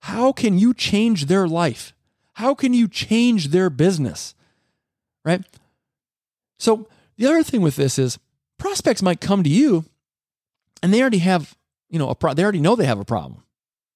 How 0.00 0.32
can 0.32 0.58
you 0.58 0.74
change 0.74 1.26
their 1.26 1.46
life? 1.46 1.93
How 2.34 2.54
can 2.54 2.74
you 2.74 2.88
change 2.88 3.48
their 3.48 3.70
business? 3.70 4.34
Right? 5.24 5.42
So, 6.58 6.88
the 7.16 7.26
other 7.26 7.42
thing 7.42 7.62
with 7.62 7.76
this 7.76 7.98
is 7.98 8.18
prospects 8.58 9.02
might 9.02 9.20
come 9.20 9.42
to 9.42 9.50
you 9.50 9.84
and 10.82 10.92
they 10.92 11.00
already 11.00 11.18
have, 11.18 11.56
you 11.88 11.98
know, 11.98 12.10
a 12.10 12.14
pro- 12.14 12.34
they 12.34 12.42
already 12.42 12.60
know 12.60 12.76
they 12.76 12.86
have 12.86 12.98
a 12.98 13.04
problem, 13.04 13.42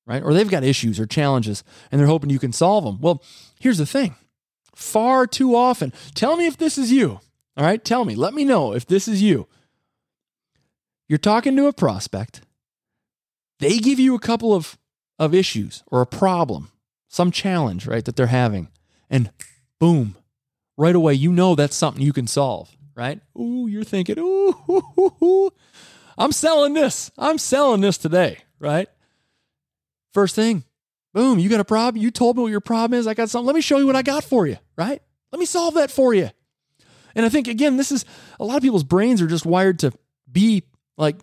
right? 0.07 0.23
Or 0.23 0.33
they've 0.33 0.49
got 0.49 0.65
issues 0.65 1.01
or 1.01 1.07
challenges 1.07 1.65
and 1.91 2.01
they're 2.01 2.07
hoping 2.07 2.31
you 2.31 2.39
can 2.39 2.53
solve 2.53 2.85
them. 2.85 3.01
Well, 3.01 3.23
here's 3.61 3.79
the 3.79 3.87
thing. 3.87 4.15
Far 4.75 5.27
too 5.27 5.57
often, 5.57 5.93
tell 6.15 6.37
me 6.37 6.47
if 6.47 6.57
this 6.57 6.79
is 6.79 6.93
you. 6.93 7.21
All 7.57 7.65
right? 7.65 7.85
Tell 7.85 8.05
me. 8.05 8.15
Let 8.15 8.35
me 8.35 8.45
know 8.45 8.73
if 8.73 8.87
this 8.87 9.09
is 9.09 9.21
you. 9.21 9.49
You're 11.09 11.19
talking 11.19 11.57
to 11.57 11.67
a 11.67 11.73
prospect. 11.73 12.43
They 13.59 13.79
give 13.79 13.99
you 13.99 14.15
a 14.15 14.21
couple 14.21 14.55
of 14.55 14.79
of 15.19 15.35
issues 15.35 15.83
or 15.89 16.01
a 16.01 16.07
problem 16.07 16.71
some 17.09 17.31
challenge, 17.31 17.87
right, 17.87 18.05
that 18.05 18.17
they're 18.17 18.27
having. 18.27 18.69
And 19.11 19.31
boom, 19.81 20.17
right 20.77 20.95
away, 20.95 21.15
you 21.15 21.33
know 21.33 21.55
that's 21.55 21.75
something 21.75 22.03
you 22.03 22.13
can 22.13 22.27
solve, 22.27 22.71
right? 22.95 23.21
Ooh, 23.39 23.67
you're 23.67 23.85
thinking, 23.85 24.19
ooh, 24.19 24.55
ooh, 24.69 24.83
ooh, 24.99 25.15
ooh. 25.23 25.51
I'm 26.17 26.33
selling 26.33 26.75
this. 26.75 27.11
I'm 27.17 27.39
selling 27.39 27.81
this 27.81 27.99
today, 27.99 28.39
right? 28.59 28.89
First 30.13 30.35
thing, 30.35 30.65
boom, 31.15 31.39
you 31.39 31.49
got 31.49 31.61
a 31.61 31.65
problem. 31.65 32.03
You 32.03 32.11
told 32.11 32.37
me 32.37 32.43
what 32.43 32.51
your 32.51 32.61
problem 32.61 32.99
is. 32.99 33.07
I 33.07 33.15
got 33.15 33.31
something. 33.31 33.47
Let 33.47 33.55
me 33.55 33.61
show 33.61 33.79
you 33.79 33.87
what 33.87 33.97
I 33.97 34.03
got 34.03 34.25
for 34.25 34.47
you, 34.47 34.59
right? 34.77 35.01
Let 35.33 35.39
me 35.39 35.47
solve 35.47 35.75
that 35.75 35.91
for 35.91 36.13
you. 36.13 36.31
And 37.15 37.25
I 37.25 37.29
think, 37.29 37.49
again, 37.49 37.77
this 37.77 37.91
is 37.91 38.05
a 38.39 38.45
lot 38.45 38.57
of 38.57 38.63
people's 38.63 38.85
brains 38.85 39.21
are 39.23 39.27
just 39.27 39.47
wired 39.47 39.79
to 39.81 39.93
be 40.31 40.65
like 40.97 41.17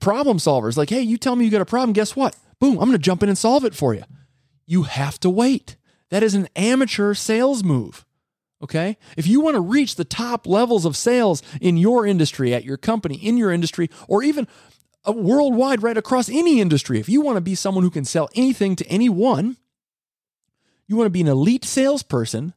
problem 0.00 0.38
solvers. 0.38 0.76
Like, 0.76 0.90
hey, 0.90 1.00
you 1.00 1.16
tell 1.16 1.36
me 1.36 1.44
you 1.44 1.50
got 1.50 1.60
a 1.60 1.66
problem. 1.66 1.92
Guess 1.92 2.14
what? 2.14 2.36
Boom, 2.60 2.72
I'm 2.72 2.88
going 2.88 2.92
to 2.92 2.98
jump 2.98 3.22
in 3.22 3.28
and 3.28 3.38
solve 3.38 3.64
it 3.64 3.74
for 3.74 3.94
you 3.94 4.04
you 4.66 4.84
have 4.84 5.18
to 5.20 5.30
wait. 5.30 5.76
That 6.10 6.22
is 6.22 6.34
an 6.34 6.48
amateur 6.56 7.14
sales 7.14 7.64
move. 7.64 8.04
Okay. 8.62 8.96
If 9.16 9.26
you 9.26 9.40
want 9.40 9.56
to 9.56 9.60
reach 9.60 9.96
the 9.96 10.04
top 10.04 10.46
levels 10.46 10.84
of 10.84 10.96
sales 10.96 11.42
in 11.60 11.76
your 11.76 12.06
industry, 12.06 12.54
at 12.54 12.64
your 12.64 12.76
company, 12.76 13.16
in 13.16 13.36
your 13.36 13.50
industry, 13.50 13.90
or 14.06 14.22
even 14.22 14.46
uh, 15.06 15.12
worldwide, 15.12 15.82
right 15.82 15.96
across 15.96 16.28
any 16.28 16.60
industry, 16.60 17.00
if 17.00 17.08
you 17.08 17.20
want 17.20 17.36
to 17.36 17.40
be 17.40 17.56
someone 17.56 17.82
who 17.82 17.90
can 17.90 18.04
sell 18.04 18.28
anything 18.36 18.76
to 18.76 18.86
anyone, 18.86 19.56
you 20.86 20.96
want 20.96 21.06
to 21.06 21.10
be 21.10 21.22
an 21.22 21.28
elite 21.28 21.64
salesperson, 21.64 22.54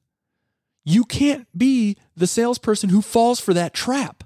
you 0.83 1.05
can't 1.05 1.47
be 1.57 1.97
the 2.15 2.27
salesperson 2.27 2.89
who 2.89 3.01
falls 3.01 3.39
for 3.39 3.53
that 3.55 3.73
trap. 3.73 4.23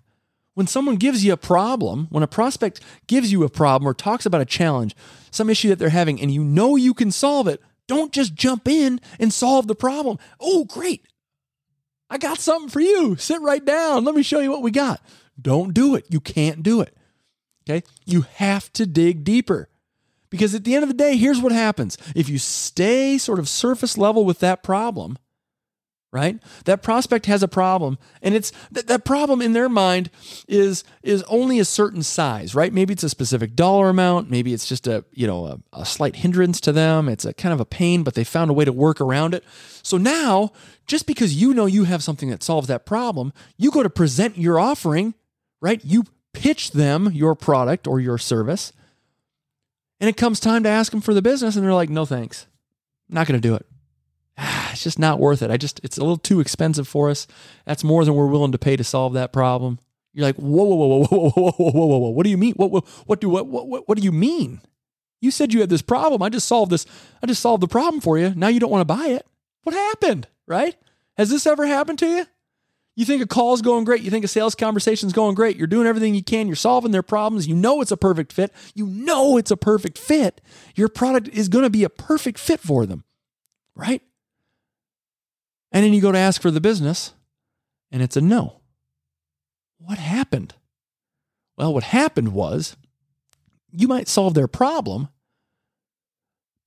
When 0.56 0.68
someone 0.68 0.98
gives 0.98 1.24
you 1.24 1.32
a 1.32 1.38
problem, 1.38 2.08
when 2.10 2.24
a 2.24 2.28
prospect 2.28 2.82
gives 3.08 3.32
you 3.32 3.44
a 3.44 3.50
problem 3.50 3.88
or 3.88 3.94
talks 3.94 4.26
about 4.26 4.42
a 4.42 4.46
challenge, 4.46 4.94
some 5.32 5.50
issue 5.50 5.70
that 5.70 5.80
they're 5.80 5.90
having, 5.90 6.20
and 6.20 6.32
you 6.32 6.44
know 6.44 6.76
you 6.76 6.94
can 6.94 7.12
solve 7.12 7.48
it, 7.48 7.62
don't 7.90 8.14
just 8.14 8.36
jump 8.36 8.68
in 8.68 9.02
and 9.20 9.34
solve 9.34 9.68
the 9.68 9.76
problem. 9.76 10.18
Oh, 10.40 10.64
great. 10.64 11.06
I 12.10 12.18
got 12.18 12.40
something 12.40 12.70
for 12.70 12.80
you. 12.80 13.18
Sit 13.18 13.42
right 13.42 13.64
down. 13.64 14.06
Let 14.06 14.16
me 14.16 14.24
show 14.24 14.40
you 14.40 14.52
what 14.52 14.62
we 14.62 14.72
got. 14.72 15.02
Don't 15.42 15.74
do 15.74 15.96
it. 15.96 16.06
You 16.10 16.20
can't 16.20 16.64
do 16.64 16.82
it. 16.82 16.96
Okay. 17.68 17.86
You 18.06 18.22
have 18.36 18.72
to 18.74 18.86
dig 18.86 19.24
deeper 19.24 19.70
because 20.30 20.56
at 20.56 20.64
the 20.64 20.76
end 20.76 20.84
of 20.84 20.90
the 20.90 20.96
day, 20.96 21.18
here's 21.18 21.42
what 21.42 21.52
happens. 21.52 21.98
If 22.16 22.30
you 22.30 22.38
stay 22.38 23.18
sort 23.18 23.40
of 23.40 23.50
surface 23.50 23.98
level 23.98 24.24
with 24.24 24.40
that 24.40 24.64
problem, 24.64 25.18
right? 26.12 26.40
That 26.66 26.82
prospect 26.82 27.28
has 27.28 27.44
a 27.44 27.48
problem 27.48 28.00
and 28.22 28.34
it's 28.34 28.52
that, 28.72 28.88
that 28.88 29.06
problem 29.06 29.42
in 29.42 29.54
their 29.54 29.70
mind 29.70 30.10
is 30.48 30.84
is 31.04 31.24
only 31.24 31.60
a 31.60 31.66
certain 31.66 32.02
size, 32.02 32.56
right? 32.56 32.74
Maybe 32.74 32.94
it's 32.94 33.04
a 33.04 33.10
specific 33.10 33.56
dollar 33.56 33.90
amount, 33.90 34.30
maybe 34.30 34.54
it's 34.54 34.68
just 34.68 34.88
a, 34.88 35.06
you 35.12 35.28
know, 35.28 35.46
a, 35.46 35.60
a 35.74 35.86
slight 35.86 36.18
hindrance 36.18 36.60
to 36.62 36.72
them, 36.72 37.08
it's 37.08 37.26
a 37.26 37.34
kind 37.34 37.54
of 37.54 37.60
a 37.60 37.66
pain, 37.66 38.04
but 38.04 38.16
they 38.16 38.24
found 38.24 38.50
a 38.50 38.54
way 38.54 38.66
to 38.66 38.74
work 38.74 39.00
around 39.00 39.34
it. 39.36 39.44
So 39.84 39.98
now, 39.98 40.52
just 40.88 41.06
because 41.06 41.36
you 41.36 41.54
know 41.54 41.68
you 41.68 41.84
have 41.84 42.02
something 42.02 42.30
that 42.30 42.42
solves 42.42 42.68
that 42.68 42.86
problem, 42.86 43.32
you 43.58 43.70
go 43.70 43.84
to 43.84 43.90
present 43.90 44.38
your 44.38 44.60
offering, 44.60 45.14
right? 45.62 45.80
You 45.84 46.06
pitch 46.34 46.72
them 46.72 47.12
your 47.12 47.36
product 47.36 47.88
or 47.88 48.00
your 48.00 48.18
service. 48.18 48.74
And 50.00 50.10
it 50.10 50.18
comes 50.18 50.40
time 50.40 50.64
to 50.64 50.70
ask 50.70 50.92
them 50.92 51.02
for 51.02 51.14
the 51.14 51.22
business 51.22 51.56
and 51.56 51.66
they're 51.66 51.74
like, 51.74 51.90
"No 51.90 52.06
thanks. 52.06 52.48
not 53.10 53.28
going 53.28 53.40
to 53.40 53.48
do 53.48 53.54
it." 53.54 53.66
it's 54.72 54.84
just 54.84 55.00
not 55.00 55.20
worth 55.20 55.42
it. 55.42 55.52
I 55.52 55.58
just, 55.58 55.80
it's 55.84 55.98
a 55.98 56.02
little 56.02 56.18
too 56.18 56.40
expensive 56.40 56.88
for 56.88 57.10
us. 57.10 57.28
That's 57.66 57.84
more 57.84 58.06
than 58.06 58.16
we're 58.16 58.28
willing 58.28 58.54
to 58.54 58.58
pay 58.58 58.76
to 58.76 58.84
solve 58.84 59.14
that 59.14 59.34
problem. 59.34 59.80
You're 60.14 60.26
like, 60.26 60.38
whoa, 60.38 60.64
whoa, 60.64 60.76
whoa, 60.76 61.06
whoa, 61.06 61.08
whoa, 61.08 61.30
whoa, 61.30 61.52
whoa, 61.52 61.72
whoa, 61.72 61.86
whoa, 61.88 61.98
whoa. 61.98 62.10
What 62.10 62.24
do 62.24 62.30
you 62.30 62.38
mean? 62.38 62.54
What, 62.56 62.72
what, 62.72 62.88
what 63.06 63.22
do, 63.22 63.30
what, 63.30 63.48
what, 63.48 63.88
what 63.88 63.98
do 63.98 64.04
you 64.04 64.12
mean? 64.12 64.62
You 65.22 65.32
said 65.32 65.54
you 65.54 65.60
had 65.60 65.70
this 65.70 65.82
problem. 65.82 66.24
I 66.24 66.30
just 66.30 66.48
solved 66.48 66.72
this. 66.72 66.86
I 67.22 67.28
just 67.28 67.42
solved 67.42 67.62
the 67.62 67.68
problem 67.68 68.02
for 68.02 68.18
you. 68.18 68.34
Now 68.36 68.48
you 68.48 68.60
don't 68.60 68.72
want 68.72 68.82
to 68.82 68.94
buy 68.94 69.08
it. 69.08 69.26
What 69.64 69.76
happened? 69.76 70.28
Right? 70.48 70.76
Has 71.18 71.30
this 71.30 71.46
ever 71.46 71.66
happened 71.66 72.00
to 72.00 72.08
you? 72.08 72.26
You 72.96 73.06
think 73.06 73.22
a 73.22 73.28
call's 73.28 73.62
going 73.62 73.86
great. 73.86 74.02
You 74.02 74.10
think 74.10 74.26
a 74.26 74.30
sales 74.30 74.56
conversation's 74.56 75.14
going 75.14 75.36
great. 75.36 75.58
You're 75.58 75.68
doing 75.68 75.88
everything 75.88 76.16
you 76.16 76.24
can. 76.24 76.48
You're 76.48 76.56
solving 76.56 76.92
their 76.92 77.04
problems. 77.04 77.48
You 77.48 77.56
know 77.56 77.82
it's 77.82 77.92
a 77.92 77.98
perfect 77.98 78.34
fit. 78.34 78.52
You 78.74 78.88
know 78.88 79.38
it's 79.38 79.52
a 79.52 79.58
perfect 79.58 79.98
fit. 79.98 80.42
Your 80.76 80.90
product 80.90 81.30
is 81.30 81.50
going 81.50 81.64
to 81.64 81.70
be 81.70 81.84
a 81.84 81.90
perfect 81.90 82.40
fit 82.40 82.60
for 82.60 82.86
them. 82.86 83.04
Right? 83.76 84.02
And 85.72 85.84
then 85.84 85.94
you 85.94 86.02
go 86.02 86.12
to 86.12 86.18
ask 86.18 86.42
for 86.42 86.52
the 86.52 86.62
business 86.62 87.14
and 87.92 88.02
it's 88.02 88.18
a 88.18 88.22
no. 88.22 88.62
What 89.78 89.98
happened? 89.98 90.56
Well, 91.58 91.74
what 91.74 91.84
happened 91.84 92.34
was 92.34 92.76
you 93.72 93.88
might 93.88 94.08
solve 94.08 94.34
their 94.34 94.48
problem, 94.48 95.10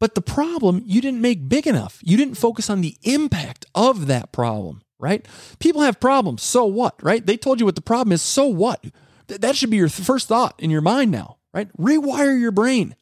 but 0.00 0.14
the 0.14 0.22
problem 0.22 0.82
you 0.86 1.00
didn't 1.00 1.20
make 1.20 1.48
big 1.48 1.66
enough. 1.66 2.00
You 2.02 2.16
didn't 2.16 2.34
focus 2.34 2.68
on 2.68 2.80
the 2.80 2.96
impact 3.02 3.66
of 3.74 4.06
that 4.06 4.32
problem, 4.32 4.82
right? 4.98 5.26
People 5.58 5.82
have 5.82 6.00
problems. 6.00 6.42
So 6.42 6.64
what, 6.64 7.02
right? 7.02 7.24
They 7.24 7.36
told 7.36 7.60
you 7.60 7.66
what 7.66 7.76
the 7.76 7.80
problem 7.80 8.12
is. 8.12 8.22
So 8.22 8.46
what? 8.46 8.84
That 9.28 9.56
should 9.56 9.70
be 9.70 9.76
your 9.76 9.88
first 9.88 10.28
thought 10.28 10.54
in 10.58 10.70
your 10.70 10.80
mind 10.80 11.10
now, 11.10 11.38
right? 11.54 11.68
Rewire 11.76 12.38
your 12.38 12.52
brain. 12.52 12.96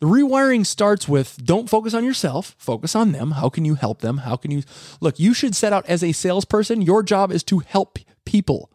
The 0.00 0.06
rewiring 0.06 0.64
starts 0.64 1.06
with 1.06 1.36
don't 1.44 1.68
focus 1.68 1.92
on 1.92 2.04
yourself, 2.04 2.54
focus 2.58 2.96
on 2.96 3.12
them. 3.12 3.32
How 3.32 3.50
can 3.50 3.66
you 3.66 3.74
help 3.74 4.00
them? 4.00 4.18
How 4.18 4.34
can 4.34 4.50
you 4.50 4.62
look? 5.00 5.18
You 5.18 5.34
should 5.34 5.54
set 5.54 5.74
out 5.74 5.84
as 5.86 6.02
a 6.02 6.12
salesperson. 6.12 6.80
Your 6.80 7.02
job 7.02 7.30
is 7.30 7.44
to 7.44 7.58
help 7.58 7.98
people, 8.24 8.70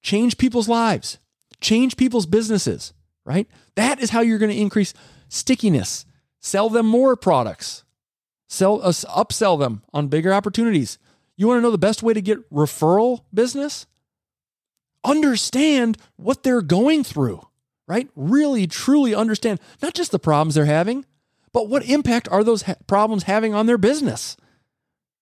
change 0.00 0.38
people's 0.38 0.68
lives, 0.68 1.18
change 1.60 1.96
people's 1.96 2.26
businesses, 2.26 2.92
right? 3.24 3.48
That 3.74 4.00
is 4.00 4.10
how 4.10 4.20
you're 4.20 4.38
going 4.38 4.54
to 4.54 4.60
increase 4.60 4.94
stickiness, 5.28 6.06
sell 6.40 6.70
them 6.70 6.86
more 6.86 7.16
products, 7.16 7.82
sell 8.48 8.80
uh, 8.80 8.88
us, 8.88 9.04
upsell 9.06 9.58
them 9.58 9.82
on 9.92 10.06
bigger 10.06 10.32
opportunities. 10.32 10.98
You 11.36 11.48
want 11.48 11.58
to 11.58 11.62
know 11.62 11.72
the 11.72 11.78
best 11.78 12.02
way 12.02 12.14
to 12.14 12.22
get 12.22 12.48
referral 12.50 13.22
business? 13.34 13.86
Understand 15.04 15.98
what 16.16 16.44
they're 16.44 16.62
going 16.62 17.02
through 17.02 17.46
right? 17.88 18.08
Really, 18.14 18.66
truly 18.68 19.14
understand 19.14 19.58
not 19.82 19.94
just 19.94 20.12
the 20.12 20.18
problems 20.18 20.54
they're 20.54 20.66
having, 20.66 21.04
but 21.52 21.68
what 21.68 21.88
impact 21.88 22.28
are 22.30 22.44
those 22.44 22.62
ha- 22.62 22.76
problems 22.86 23.24
having 23.24 23.54
on 23.54 23.66
their 23.66 23.78
business, 23.78 24.36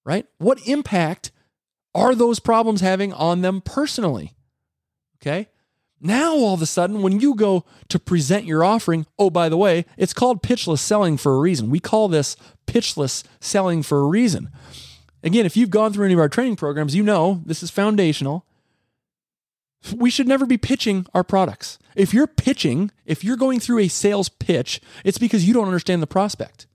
right? 0.04 0.26
What 0.38 0.66
impact 0.66 1.30
are 1.94 2.14
those 2.14 2.40
problems 2.40 2.82
having 2.82 3.12
on 3.12 3.40
them 3.40 3.62
personally? 3.62 4.35
Okay. 5.23 5.49
Now, 6.00 6.35
all 6.35 6.52
of 6.52 6.61
a 6.61 6.66
sudden, 6.66 7.00
when 7.00 7.20
you 7.20 7.35
go 7.35 7.64
to 7.88 7.99
present 7.99 8.44
your 8.44 8.62
offering, 8.62 9.06
oh, 9.18 9.30
by 9.30 9.49
the 9.49 9.56
way, 9.56 9.87
it's 9.96 10.12
called 10.12 10.42
pitchless 10.42 10.80
selling 10.80 11.16
for 11.16 11.35
a 11.35 11.38
reason. 11.38 11.70
We 11.70 11.80
call 11.80 12.08
this 12.08 12.37
pitchless 12.66 13.25
selling 13.40 13.82
for 13.82 14.00
a 14.00 14.06
reason. 14.06 14.50
Again, 15.23 15.46
if 15.46 15.56
you've 15.56 15.70
gone 15.70 15.92
through 15.92 16.04
any 16.04 16.14
of 16.14 16.20
our 16.20 16.28
training 16.28 16.56
programs, 16.56 16.94
you 16.94 17.02
know 17.02 17.42
this 17.46 17.62
is 17.62 17.70
foundational 17.70 18.44
we 19.97 20.11
should 20.11 20.28
never 20.28 20.47
be 20.47 20.59
pitching 20.59 21.06
our 21.14 21.25
products. 21.25 21.78
If 21.95 22.12
you're 22.12 22.26
pitching, 22.26 22.90
if 23.04 23.23
you're 23.23 23.37
going 23.37 23.61
through 23.61 23.80
a 23.80 23.88
sales 23.88 24.28
pitch, 24.28 24.80
it's 25.04 25.18
because 25.18 25.47
you 25.47 25.54
don't 25.54 25.66
understand 25.66 26.02
the 26.02 26.06
prospect. 26.06 26.66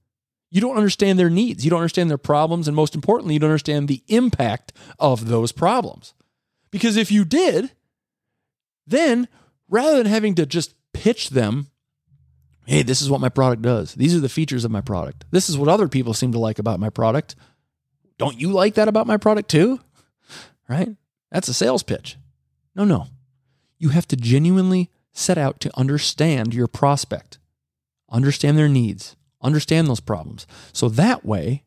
You 0.49 0.61
don't 0.61 0.77
understand 0.77 1.17
their 1.17 1.29
needs. 1.29 1.63
You 1.63 1.71
don't 1.71 1.79
understand 1.79 2.09
their 2.09 2.17
problems. 2.17 2.67
And 2.67 2.75
most 2.75 2.95
importantly, 2.95 3.35
you 3.35 3.39
don't 3.39 3.49
understand 3.49 3.87
the 3.87 4.03
impact 4.07 4.73
of 4.99 5.27
those 5.27 5.51
problems. 5.51 6.13
Because 6.71 6.97
if 6.97 7.11
you 7.11 7.25
did, 7.25 7.71
then 8.85 9.27
rather 9.69 9.97
than 9.97 10.07
having 10.07 10.35
to 10.35 10.45
just 10.45 10.73
pitch 10.93 11.29
them, 11.29 11.67
hey, 12.65 12.81
this 12.81 13.01
is 13.01 13.09
what 13.09 13.21
my 13.21 13.29
product 13.29 13.61
does, 13.61 13.93
these 13.95 14.15
are 14.15 14.19
the 14.19 14.29
features 14.29 14.65
of 14.65 14.71
my 14.71 14.81
product, 14.81 15.25
this 15.31 15.49
is 15.49 15.57
what 15.57 15.69
other 15.69 15.87
people 15.87 16.13
seem 16.13 16.31
to 16.33 16.39
like 16.39 16.59
about 16.59 16.79
my 16.79 16.89
product. 16.89 17.35
Don't 18.17 18.39
you 18.39 18.51
like 18.51 18.75
that 18.75 18.87
about 18.87 19.07
my 19.07 19.17
product 19.17 19.49
too? 19.49 19.79
Right? 20.67 20.95
That's 21.31 21.47
a 21.47 21.53
sales 21.53 21.83
pitch. 21.83 22.17
No, 22.75 22.83
no. 22.83 23.07
You 23.77 23.89
have 23.89 24.07
to 24.09 24.15
genuinely 24.15 24.89
set 25.13 25.37
out 25.37 25.59
to 25.61 25.77
understand 25.77 26.53
your 26.53 26.67
prospect, 26.67 27.39
understand 28.09 28.57
their 28.57 28.69
needs, 28.69 29.15
understand 29.41 29.87
those 29.87 29.99
problems. 29.99 30.47
So 30.71 30.87
that 30.89 31.25
way 31.25 31.63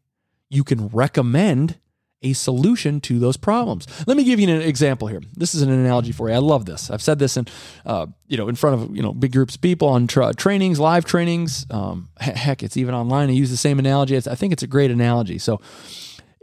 you 0.48 0.64
can 0.64 0.88
recommend 0.88 1.78
a 2.22 2.32
solution 2.32 3.00
to 3.02 3.18
those 3.18 3.36
problems. 3.36 3.86
Let 4.06 4.16
me 4.16 4.24
give 4.24 4.40
you 4.40 4.48
an 4.48 4.62
example 4.62 5.08
here. 5.08 5.20
This 5.34 5.54
is 5.54 5.60
an 5.60 5.70
analogy 5.70 6.10
for 6.10 6.28
you. 6.28 6.34
I 6.34 6.38
love 6.38 6.64
this. 6.64 6.90
I've 6.90 7.02
said 7.02 7.18
this 7.18 7.36
in, 7.36 7.46
uh, 7.84 8.06
you 8.26 8.38
know, 8.38 8.48
in 8.48 8.54
front 8.54 8.80
of 8.80 8.96
you 8.96 9.02
know 9.02 9.12
big 9.12 9.32
groups 9.32 9.56
of 9.56 9.60
people 9.60 9.88
on 9.88 10.06
tra- 10.06 10.32
trainings, 10.32 10.80
live 10.80 11.04
trainings. 11.04 11.66
Um, 11.70 12.08
heck, 12.18 12.62
it's 12.62 12.78
even 12.78 12.94
online. 12.94 13.28
I 13.28 13.32
use 13.32 13.50
the 13.50 13.58
same 13.58 13.78
analogy. 13.78 14.16
It's, 14.16 14.26
I 14.26 14.34
think 14.34 14.54
it's 14.54 14.62
a 14.62 14.66
great 14.66 14.90
analogy. 14.90 15.38
So 15.38 15.60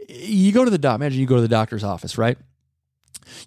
you 0.08 0.52
go 0.52 0.64
to 0.64 0.70
the 0.70 0.78
doc. 0.78 0.96
Imagine 0.96 1.18
you 1.18 1.26
go 1.26 1.36
to 1.36 1.42
the 1.42 1.48
doctor's 1.48 1.82
office, 1.82 2.16
right? 2.16 2.38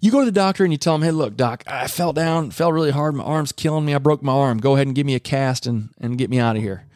You 0.00 0.10
go 0.10 0.20
to 0.20 0.24
the 0.24 0.32
doctor 0.32 0.64
and 0.64 0.72
you 0.72 0.78
tell 0.78 0.94
him, 0.94 1.02
hey, 1.02 1.10
look, 1.10 1.36
doc, 1.36 1.62
I 1.66 1.86
fell 1.86 2.12
down, 2.12 2.50
fell 2.50 2.72
really 2.72 2.90
hard. 2.90 3.14
My 3.14 3.24
arm's 3.24 3.52
killing 3.52 3.84
me. 3.84 3.94
I 3.94 3.98
broke 3.98 4.22
my 4.22 4.32
arm. 4.32 4.58
Go 4.58 4.74
ahead 4.74 4.86
and 4.86 4.96
give 4.96 5.06
me 5.06 5.14
a 5.14 5.20
cast 5.20 5.66
and, 5.66 5.90
and 6.00 6.18
get 6.18 6.30
me 6.30 6.38
out 6.38 6.56
of 6.56 6.62
here. 6.62 6.86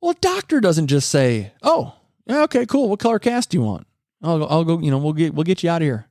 Well, 0.00 0.12
a 0.12 0.20
doctor 0.20 0.60
doesn't 0.60 0.86
just 0.86 1.08
say, 1.08 1.52
oh, 1.62 1.94
okay, 2.28 2.66
cool. 2.66 2.88
What 2.88 3.00
color 3.00 3.18
cast 3.18 3.50
do 3.50 3.58
you 3.58 3.62
want? 3.62 3.86
I'll 4.22 4.38
go, 4.38 4.46
I'll 4.46 4.64
go, 4.64 4.78
you 4.80 4.90
know, 4.90 4.98
we'll 4.98 5.12
get, 5.12 5.34
we'll 5.34 5.44
get 5.44 5.62
you 5.62 5.70
out 5.70 5.82
of 5.82 5.86
here. 5.86 6.06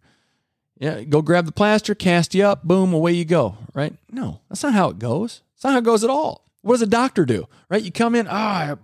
Yeah, 0.79 1.03
go 1.03 1.21
grab 1.21 1.45
the 1.45 1.51
plaster, 1.51 1.93
cast 1.93 2.33
you 2.33 2.45
up, 2.45 2.63
boom, 2.63 2.93
away 2.93 3.11
you 3.11 3.25
go, 3.25 3.57
right? 3.73 3.93
No, 4.11 4.39
that's 4.47 4.63
not 4.63 4.73
how 4.73 4.89
it 4.89 4.97
goes. 4.97 5.41
It's 5.55 5.63
not 5.63 5.73
how 5.73 5.79
it 5.79 5.83
goes 5.83 6.05
at 6.05 6.09
all. 6.09 6.45
What 6.61 6.75
does 6.75 6.81
a 6.81 6.87
doctor 6.87 7.25
do, 7.25 7.47
right? 7.69 7.81
You 7.83 7.91
come 7.91 8.15
in, 8.15 8.27
ah, 8.29 8.75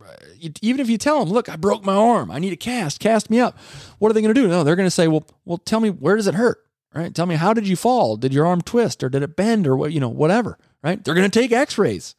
even 0.61 0.81
if 0.81 0.89
you 0.89 0.97
tell 0.97 1.19
them, 1.19 1.33
look, 1.33 1.47
I 1.47 1.55
broke 1.55 1.85
my 1.85 1.95
arm, 1.95 2.31
I 2.31 2.39
need 2.39 2.51
a 2.51 2.57
cast, 2.57 2.99
cast 2.99 3.29
me 3.29 3.39
up. 3.39 3.57
What 3.99 4.09
are 4.09 4.13
they 4.13 4.21
going 4.21 4.33
to 4.33 4.41
do? 4.41 4.47
No, 4.47 4.63
they're 4.63 4.75
going 4.75 4.87
to 4.87 4.91
say, 4.91 5.07
well, 5.07 5.25
well, 5.45 5.57
tell 5.57 5.79
me 5.79 5.89
where 5.89 6.15
does 6.15 6.27
it 6.27 6.35
hurt? 6.35 6.64
Right? 6.95 7.13
Tell 7.13 7.25
me 7.25 7.35
how 7.35 7.53
did 7.53 7.67
you 7.67 7.75
fall? 7.75 8.17
Did 8.17 8.33
your 8.33 8.47
arm 8.47 8.61
twist 8.61 9.03
or 9.03 9.09
did 9.09 9.21
it 9.21 9.35
bend 9.35 9.67
or 9.67 9.75
what, 9.75 9.91
you 9.91 9.99
know, 9.99 10.09
whatever, 10.09 10.57
right? 10.83 11.03
They're 11.03 11.13
going 11.13 11.29
to 11.29 11.39
take 11.39 11.51
x-rays. 11.51 12.15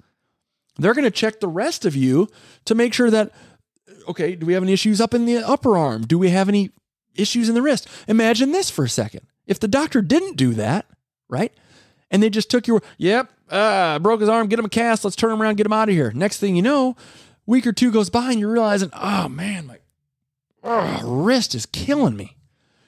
They're 0.79 0.95
going 0.95 1.05
to 1.05 1.11
check 1.11 1.41
the 1.41 1.49
rest 1.49 1.85
of 1.85 1.97
you 1.97 2.29
to 2.67 2.75
make 2.75 2.93
sure 2.93 3.11
that 3.11 3.33
okay, 4.09 4.37
do 4.37 4.47
we 4.47 4.53
have 4.53 4.63
any 4.63 4.73
issues 4.73 5.01
up 5.01 5.15
in 5.15 5.27
the 5.27 5.39
upper 5.39 5.77
arm? 5.77 6.07
Do 6.07 6.19
we 6.19 6.31
have 6.31 6.49
any 6.49 6.71
issues 7.15 7.49
in 7.49 7.55
the 7.55 7.63
wrist? 7.63 7.89
Imagine 8.09 8.53
this 8.53 8.71
for 8.71 8.85
a 8.85 8.89
second. 8.89 9.27
If 9.47 9.61
the 9.61 9.69
doctor 9.69 10.03
didn't 10.03 10.37
do 10.37 10.55
that, 10.55 10.87
right? 11.29 11.53
And 12.11 12.23
they 12.23 12.31
just 12.31 12.51
took 12.51 12.67
your, 12.67 12.83
yep, 12.99 13.31
uh, 13.51 13.99
broke 13.99 14.21
his 14.21 14.29
arm, 14.29 14.49
get 14.49 14.59
him 14.59 14.65
a 14.65 14.71
cast, 14.71 15.05
let's 15.05 15.17
turn 15.17 15.33
him 15.33 15.43
around, 15.43 15.57
get 15.57 15.67
him 15.67 15.73
out 15.73 15.89
of 15.89 15.95
here. 15.95 16.13
Next 16.15 16.39
thing 16.39 16.57
you 16.57 16.63
know, 16.63 16.97
week 17.47 17.67
or 17.67 17.73
two 17.73 17.91
goes 17.91 18.11
by 18.11 18.31
and 18.31 18.41
you're 18.41 18.53
realizing, 18.53 18.91
oh 18.93 19.29
man, 19.29 19.67
my 19.67 19.79
oh, 20.63 21.01
wrist 21.05 21.55
is 21.55 21.67
killing 21.67 22.17
me. 22.17 22.37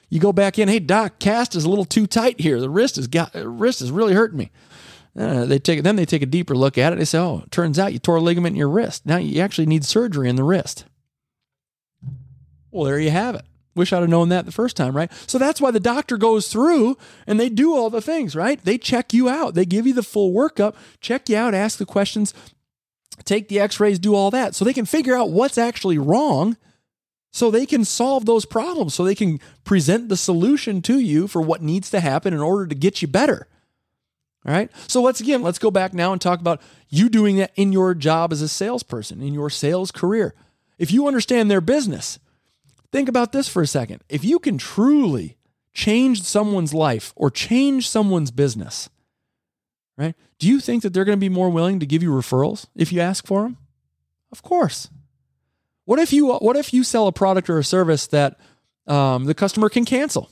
You 0.08 0.20
go 0.20 0.32
back 0.32 0.58
in, 0.58 0.68
hey 0.68 0.78
doc, 0.78 1.18
cast 1.18 1.54
is 1.54 1.64
a 1.64 1.68
little 1.68 1.84
too 1.84 2.06
tight 2.06 2.40
here. 2.40 2.60
The 2.60 2.70
wrist 2.70 2.96
is 2.98 3.06
got 3.06 3.34
wrist 3.34 3.82
is 3.82 3.90
really 3.90 4.14
hurting 4.14 4.38
me. 4.38 4.50
Uh, 5.18 5.44
they 5.44 5.58
take 5.58 5.82
then 5.82 5.96
they 5.96 6.06
take 6.06 6.22
a 6.22 6.26
deeper 6.26 6.54
look 6.54 6.78
at 6.78 6.92
it. 6.92 6.98
They 6.98 7.04
say, 7.04 7.18
oh, 7.18 7.42
it 7.44 7.50
turns 7.50 7.78
out 7.78 7.92
you 7.92 7.98
tore 7.98 8.16
a 8.16 8.20
ligament 8.20 8.54
in 8.54 8.58
your 8.58 8.68
wrist. 8.68 9.04
Now 9.04 9.16
you 9.16 9.40
actually 9.40 9.66
need 9.66 9.84
surgery 9.84 10.28
in 10.28 10.36
the 10.36 10.44
wrist. 10.44 10.84
Well, 12.70 12.84
there 12.84 13.00
you 13.00 13.10
have 13.10 13.34
it. 13.34 13.44
Wish 13.74 13.92
I'd 13.92 14.00
have 14.00 14.08
known 14.08 14.28
that 14.30 14.44
the 14.44 14.52
first 14.52 14.76
time, 14.76 14.96
right? 14.96 15.10
So 15.26 15.38
that's 15.38 15.60
why 15.60 15.70
the 15.70 15.80
doctor 15.80 16.16
goes 16.16 16.48
through 16.48 16.96
and 17.26 17.38
they 17.38 17.48
do 17.48 17.74
all 17.76 17.90
the 17.90 18.00
things, 18.00 18.34
right? 18.34 18.62
They 18.64 18.76
check 18.76 19.12
you 19.12 19.28
out. 19.28 19.54
They 19.54 19.64
give 19.64 19.86
you 19.86 19.94
the 19.94 20.02
full 20.02 20.32
workup, 20.32 20.74
check 21.00 21.28
you 21.28 21.36
out, 21.36 21.54
ask 21.54 21.78
the 21.78 21.86
questions, 21.86 22.34
take 23.24 23.48
the 23.48 23.60
x 23.60 23.78
rays, 23.78 23.98
do 23.98 24.14
all 24.14 24.30
that. 24.32 24.54
So 24.54 24.64
they 24.64 24.72
can 24.72 24.84
figure 24.84 25.16
out 25.16 25.30
what's 25.30 25.58
actually 25.58 25.98
wrong 25.98 26.56
so 27.30 27.50
they 27.50 27.66
can 27.66 27.84
solve 27.84 28.26
those 28.26 28.44
problems, 28.44 28.94
so 28.94 29.04
they 29.04 29.14
can 29.14 29.40
present 29.64 30.08
the 30.08 30.16
solution 30.16 30.82
to 30.82 30.98
you 30.98 31.28
for 31.28 31.42
what 31.42 31.62
needs 31.62 31.90
to 31.90 32.00
happen 32.00 32.32
in 32.32 32.40
order 32.40 32.66
to 32.66 32.74
get 32.74 33.02
you 33.02 33.08
better. 33.08 33.46
All 34.46 34.52
right. 34.52 34.70
So 34.86 35.02
let's 35.02 35.20
again, 35.20 35.42
let's 35.42 35.58
go 35.58 35.70
back 35.70 35.92
now 35.92 36.12
and 36.12 36.20
talk 36.20 36.40
about 36.40 36.62
you 36.88 37.08
doing 37.08 37.36
that 37.36 37.52
in 37.56 37.72
your 37.72 37.94
job 37.94 38.32
as 38.32 38.40
a 38.40 38.48
salesperson, 38.48 39.20
in 39.20 39.34
your 39.34 39.50
sales 39.50 39.90
career. 39.90 40.34
If 40.78 40.90
you 40.92 41.06
understand 41.06 41.50
their 41.50 41.60
business, 41.60 42.18
Think 42.90 43.08
about 43.08 43.32
this 43.32 43.48
for 43.48 43.62
a 43.62 43.66
second. 43.66 44.02
If 44.08 44.24
you 44.24 44.38
can 44.38 44.56
truly 44.56 45.36
change 45.74 46.22
someone's 46.22 46.72
life 46.72 47.12
or 47.16 47.30
change 47.30 47.88
someone's 47.88 48.30
business, 48.30 48.88
right? 49.96 50.14
Do 50.38 50.48
you 50.48 50.60
think 50.60 50.82
that 50.82 50.94
they're 50.94 51.04
going 51.04 51.18
to 51.18 51.20
be 51.20 51.28
more 51.28 51.50
willing 51.50 51.80
to 51.80 51.86
give 51.86 52.02
you 52.02 52.10
referrals 52.10 52.66
if 52.74 52.92
you 52.92 53.00
ask 53.00 53.26
for 53.26 53.42
them? 53.42 53.58
Of 54.32 54.42
course. 54.42 54.88
What 55.88 55.98
if 55.98 56.12
you 56.12 56.34
what 56.34 56.54
if 56.54 56.74
you 56.74 56.84
sell 56.84 57.06
a 57.06 57.12
product 57.12 57.48
or 57.48 57.56
a 57.56 57.64
service 57.64 58.06
that 58.08 58.38
um, 58.86 59.24
the 59.24 59.32
customer 59.32 59.70
can 59.70 59.86
cancel? 59.86 60.30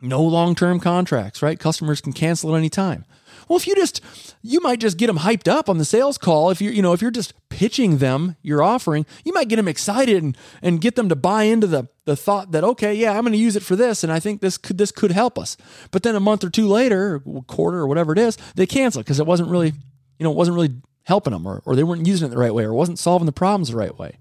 No 0.00 0.22
long 0.22 0.54
term 0.54 0.80
contracts, 0.80 1.42
right? 1.42 1.58
Customers 1.58 2.00
can 2.00 2.14
cancel 2.14 2.54
at 2.54 2.58
any 2.58 2.70
time. 2.70 3.04
Well, 3.46 3.58
if 3.58 3.66
you 3.66 3.74
just 3.74 4.00
you 4.40 4.58
might 4.62 4.80
just 4.80 4.96
get 4.96 5.08
them 5.08 5.18
hyped 5.18 5.48
up 5.48 5.68
on 5.68 5.76
the 5.76 5.84
sales 5.84 6.16
call. 6.16 6.48
If 6.48 6.62
you 6.62 6.70
you 6.70 6.80
know 6.80 6.94
if 6.94 7.02
you're 7.02 7.10
just 7.10 7.34
pitching 7.50 7.98
them 7.98 8.36
your 8.40 8.62
offering, 8.62 9.04
you 9.22 9.34
might 9.34 9.48
get 9.48 9.56
them 9.56 9.68
excited 9.68 10.22
and 10.22 10.34
and 10.62 10.80
get 10.80 10.96
them 10.96 11.10
to 11.10 11.14
buy 11.14 11.42
into 11.42 11.66
the 11.66 11.86
the 12.06 12.16
thought 12.16 12.52
that 12.52 12.64
okay, 12.64 12.94
yeah, 12.94 13.12
I'm 13.12 13.20
going 13.20 13.32
to 13.32 13.38
use 13.38 13.56
it 13.56 13.62
for 13.62 13.76
this, 13.76 14.02
and 14.02 14.10
I 14.10 14.18
think 14.18 14.40
this 14.40 14.56
could 14.56 14.78
this 14.78 14.92
could 14.92 15.12
help 15.12 15.38
us. 15.38 15.58
But 15.90 16.04
then 16.04 16.16
a 16.16 16.20
month 16.20 16.42
or 16.42 16.48
two 16.48 16.66
later, 16.66 17.20
or 17.26 17.42
quarter 17.42 17.80
or 17.80 17.86
whatever 17.86 18.14
it 18.14 18.18
is, 18.18 18.38
they 18.54 18.64
cancel 18.64 19.02
because 19.02 19.20
it 19.20 19.26
wasn't 19.26 19.50
really 19.50 19.74
you 20.18 20.24
know 20.24 20.30
it 20.30 20.38
wasn't 20.38 20.54
really 20.54 20.74
helping 21.02 21.34
them, 21.34 21.46
or 21.46 21.60
or 21.66 21.76
they 21.76 21.84
weren't 21.84 22.06
using 22.06 22.28
it 22.28 22.30
the 22.30 22.38
right 22.38 22.54
way, 22.54 22.64
or 22.64 22.72
wasn't 22.72 22.98
solving 22.98 23.26
the 23.26 23.32
problems 23.32 23.68
the 23.68 23.76
right 23.76 23.98
way. 23.98 24.16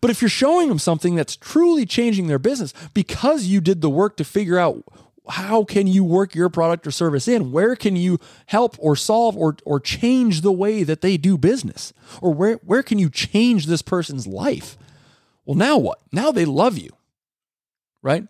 But 0.00 0.10
if 0.10 0.20
you're 0.20 0.28
showing 0.28 0.68
them 0.68 0.78
something 0.78 1.14
that's 1.14 1.36
truly 1.36 1.86
changing 1.86 2.26
their 2.26 2.38
business 2.38 2.72
because 2.94 3.46
you 3.46 3.60
did 3.60 3.80
the 3.80 3.90
work 3.90 4.16
to 4.18 4.24
figure 4.24 4.58
out 4.58 4.84
how 5.28 5.64
can 5.64 5.86
you 5.86 6.04
work 6.04 6.34
your 6.34 6.48
product 6.48 6.86
or 6.86 6.90
service 6.90 7.28
in? 7.28 7.52
Where 7.52 7.76
can 7.76 7.96
you 7.96 8.18
help 8.46 8.76
or 8.78 8.96
solve 8.96 9.36
or, 9.36 9.56
or 9.64 9.78
change 9.78 10.40
the 10.40 10.52
way 10.52 10.82
that 10.82 11.00
they 11.00 11.16
do 11.16 11.36
business? 11.36 11.92
Or 12.22 12.32
where, 12.32 12.54
where 12.56 12.82
can 12.82 12.98
you 12.98 13.10
change 13.10 13.66
this 13.66 13.82
person's 13.82 14.26
life? 14.26 14.78
Well, 15.44 15.56
now 15.56 15.78
what? 15.78 16.00
Now 16.12 16.32
they 16.32 16.44
love 16.44 16.78
you, 16.78 16.90
right? 18.02 18.26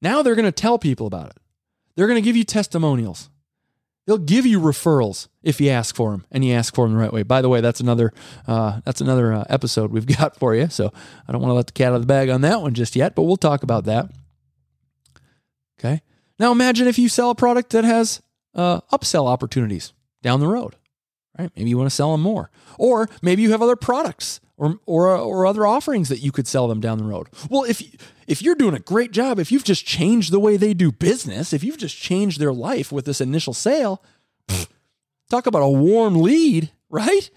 Now 0.00 0.22
they're 0.22 0.34
going 0.34 0.44
to 0.46 0.52
tell 0.52 0.78
people 0.78 1.06
about 1.06 1.30
it. 1.30 1.36
They're 1.94 2.06
going 2.06 2.22
to 2.22 2.24
give 2.24 2.36
you 2.36 2.44
testimonials. 2.44 3.28
They'll 4.06 4.18
give 4.18 4.44
you 4.44 4.58
referrals 4.58 5.28
if 5.42 5.60
you 5.60 5.70
ask 5.70 5.94
for 5.94 6.10
them 6.10 6.26
and 6.30 6.44
you 6.44 6.54
ask 6.54 6.74
for 6.74 6.86
them 6.86 6.94
the 6.94 7.00
right 7.00 7.12
way. 7.12 7.22
By 7.22 7.40
the 7.40 7.48
way, 7.48 7.60
that's 7.60 7.80
another 7.80 8.12
uh, 8.46 8.80
that's 8.84 9.00
another 9.00 9.32
uh, 9.32 9.44
episode 9.48 9.92
we've 9.92 10.06
got 10.18 10.36
for 10.36 10.54
you. 10.54 10.68
So 10.68 10.92
I 11.28 11.32
don't 11.32 11.40
want 11.40 11.50
to 11.50 11.54
let 11.54 11.66
the 11.66 11.72
cat 11.72 11.92
out 11.92 11.96
of 11.96 12.02
the 12.02 12.06
bag 12.06 12.28
on 12.28 12.40
that 12.40 12.60
one 12.60 12.74
just 12.74 12.96
yet, 12.96 13.14
but 13.14 13.22
we'll 13.22 13.36
talk 13.36 13.62
about 13.62 13.84
that. 13.84 14.10
Okay. 15.78 16.02
Now 16.38 16.50
imagine 16.52 16.88
if 16.88 16.98
you 16.98 17.08
sell 17.08 17.30
a 17.30 17.34
product 17.34 17.70
that 17.70 17.84
has 17.84 18.20
uh, 18.54 18.80
upsell 18.92 19.26
opportunities 19.28 19.92
down 20.22 20.40
the 20.40 20.48
road, 20.48 20.76
right? 21.38 21.50
Maybe 21.56 21.70
you 21.70 21.78
want 21.78 21.90
to 21.90 21.94
sell 21.94 22.12
them 22.12 22.22
more, 22.22 22.50
or 22.78 23.08
maybe 23.22 23.42
you 23.42 23.52
have 23.52 23.62
other 23.62 23.76
products 23.76 24.40
or 24.62 24.78
or 24.86 25.16
or 25.16 25.44
other 25.44 25.66
offerings 25.66 26.08
that 26.08 26.20
you 26.20 26.30
could 26.30 26.46
sell 26.46 26.68
them 26.68 26.80
down 26.80 26.98
the 26.98 27.04
road. 27.04 27.28
Well, 27.50 27.64
if 27.64 27.82
if 28.28 28.40
you're 28.42 28.54
doing 28.54 28.74
a 28.74 28.80
great 28.80 29.10
job, 29.10 29.40
if 29.40 29.50
you've 29.50 29.64
just 29.64 29.84
changed 29.84 30.30
the 30.30 30.38
way 30.38 30.56
they 30.56 30.72
do 30.72 30.92
business, 30.92 31.52
if 31.52 31.64
you've 31.64 31.78
just 31.78 31.96
changed 31.96 32.38
their 32.38 32.52
life 32.52 32.92
with 32.92 33.04
this 33.04 33.20
initial 33.20 33.54
sale, 33.54 34.02
pff, 34.46 34.68
talk 35.28 35.46
about 35.46 35.62
a 35.62 35.68
warm 35.68 36.14
lead, 36.14 36.70
right? 36.88 37.28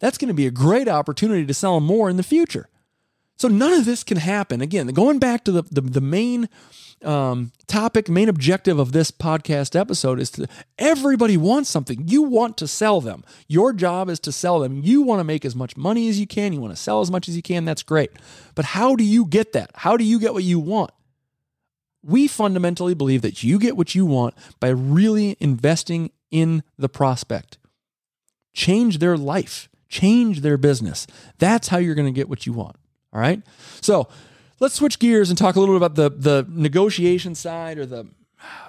That's 0.00 0.18
going 0.18 0.28
to 0.28 0.34
be 0.34 0.46
a 0.46 0.50
great 0.50 0.88
opportunity 0.88 1.46
to 1.46 1.54
sell 1.54 1.76
them 1.76 1.84
more 1.84 2.10
in 2.10 2.16
the 2.16 2.22
future. 2.24 2.68
So 3.36 3.48
none 3.48 3.72
of 3.72 3.84
this 3.84 4.04
can 4.04 4.16
happen. 4.16 4.60
Again, 4.60 4.88
going 4.88 5.18
back 5.18 5.44
to 5.44 5.52
the 5.52 5.62
the, 5.62 5.80
the 5.80 6.00
main 6.00 6.48
um, 7.04 7.52
topic, 7.66 8.08
main 8.08 8.28
objective 8.28 8.78
of 8.78 8.92
this 8.92 9.10
podcast 9.10 9.78
episode 9.78 10.20
is 10.20 10.30
to 10.32 10.46
everybody 10.78 11.36
wants 11.36 11.68
something. 11.70 12.08
You 12.08 12.22
want 12.22 12.56
to 12.58 12.68
sell 12.68 13.00
them. 13.00 13.24
Your 13.48 13.72
job 13.72 14.08
is 14.08 14.20
to 14.20 14.32
sell 14.32 14.60
them. 14.60 14.80
You 14.82 15.02
want 15.02 15.20
to 15.20 15.24
make 15.24 15.44
as 15.44 15.54
much 15.54 15.76
money 15.76 16.08
as 16.08 16.18
you 16.18 16.26
can. 16.26 16.52
You 16.52 16.60
want 16.60 16.74
to 16.74 16.80
sell 16.80 17.00
as 17.00 17.10
much 17.10 17.28
as 17.28 17.36
you 17.36 17.42
can. 17.42 17.64
That's 17.64 17.82
great. 17.82 18.10
But 18.54 18.64
how 18.66 18.96
do 18.96 19.04
you 19.04 19.26
get 19.26 19.52
that? 19.52 19.70
How 19.74 19.96
do 19.96 20.04
you 20.04 20.18
get 20.18 20.32
what 20.32 20.44
you 20.44 20.58
want? 20.58 20.90
We 22.02 22.28
fundamentally 22.28 22.94
believe 22.94 23.22
that 23.22 23.42
you 23.42 23.58
get 23.58 23.76
what 23.76 23.94
you 23.94 24.04
want 24.04 24.34
by 24.60 24.68
really 24.68 25.36
investing 25.40 26.10
in 26.30 26.62
the 26.78 26.88
prospect. 26.88 27.58
Change 28.52 28.98
their 28.98 29.16
life, 29.16 29.68
change 29.88 30.42
their 30.42 30.58
business. 30.58 31.06
That's 31.38 31.68
how 31.68 31.78
you're 31.78 31.94
going 31.94 32.12
to 32.12 32.12
get 32.12 32.28
what 32.28 32.46
you 32.46 32.52
want. 32.52 32.76
All 33.14 33.20
right. 33.20 33.42
So, 33.80 34.08
let's 34.60 34.74
switch 34.74 34.98
gears 34.98 35.30
and 35.30 35.38
talk 35.38 35.56
a 35.56 35.60
little 35.60 35.78
bit 35.78 35.84
about 35.86 35.94
the 35.94 36.10
the 36.10 36.46
negotiation 36.48 37.34
side 37.34 37.78
or 37.78 37.86
the 37.86 38.08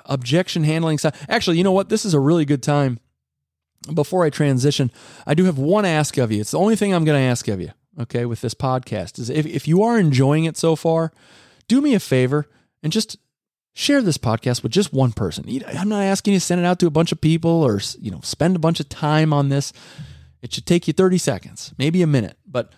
objection 0.05 0.63
handling 0.63 0.97
side. 0.97 1.15
Actually, 1.27 1.57
you 1.57 1.63
know 1.63 1.71
what? 1.71 1.89
This 1.89 2.05
is 2.05 2.13
a 2.13 2.19
really 2.19 2.45
good 2.45 2.63
time. 2.63 2.99
Before 3.93 4.25
I 4.25 4.31
transition, 4.31 4.91
I 5.27 5.35
do 5.35 5.43
have 5.45 5.59
one 5.59 5.85
ask 5.85 6.17
of 6.17 6.31
you. 6.31 6.41
It's 6.41 6.51
the 6.51 6.59
only 6.59 6.75
thing 6.75 6.91
I'm 6.93 7.05
going 7.05 7.19
to 7.19 7.29
ask 7.29 7.47
of 7.47 7.61
you, 7.61 7.71
okay, 7.99 8.25
with 8.25 8.41
this 8.41 8.55
podcast 8.55 9.19
is 9.19 9.29
if, 9.29 9.45
if 9.45 9.67
you 9.67 9.83
are 9.83 9.99
enjoying 9.99 10.45
it 10.45 10.57
so 10.57 10.75
far, 10.75 11.11
do 11.67 11.81
me 11.81 11.93
a 11.93 11.99
favor 11.99 12.47
and 12.81 12.91
just 12.91 13.17
share 13.73 14.01
this 14.01 14.17
podcast 14.17 14.63
with 14.63 14.71
just 14.71 14.91
one 14.91 15.11
person. 15.11 15.45
I'm 15.67 15.89
not 15.89 16.01
asking 16.01 16.33
you 16.33 16.39
to 16.39 16.45
send 16.45 16.61
it 16.61 16.65
out 16.65 16.79
to 16.79 16.87
a 16.87 16.91
bunch 16.91 17.11
of 17.11 17.21
people 17.21 17.51
or, 17.51 17.79
you 17.99 18.09
know, 18.09 18.21
spend 18.23 18.55
a 18.55 18.59
bunch 18.59 18.79
of 18.79 18.89
time 18.89 19.31
on 19.31 19.49
this. 19.49 19.71
It 20.41 20.51
should 20.51 20.65
take 20.65 20.87
you 20.87 20.93
30 20.93 21.19
seconds, 21.19 21.73
maybe 21.77 22.01
a 22.01 22.07
minute, 22.07 22.37
but 22.47 22.71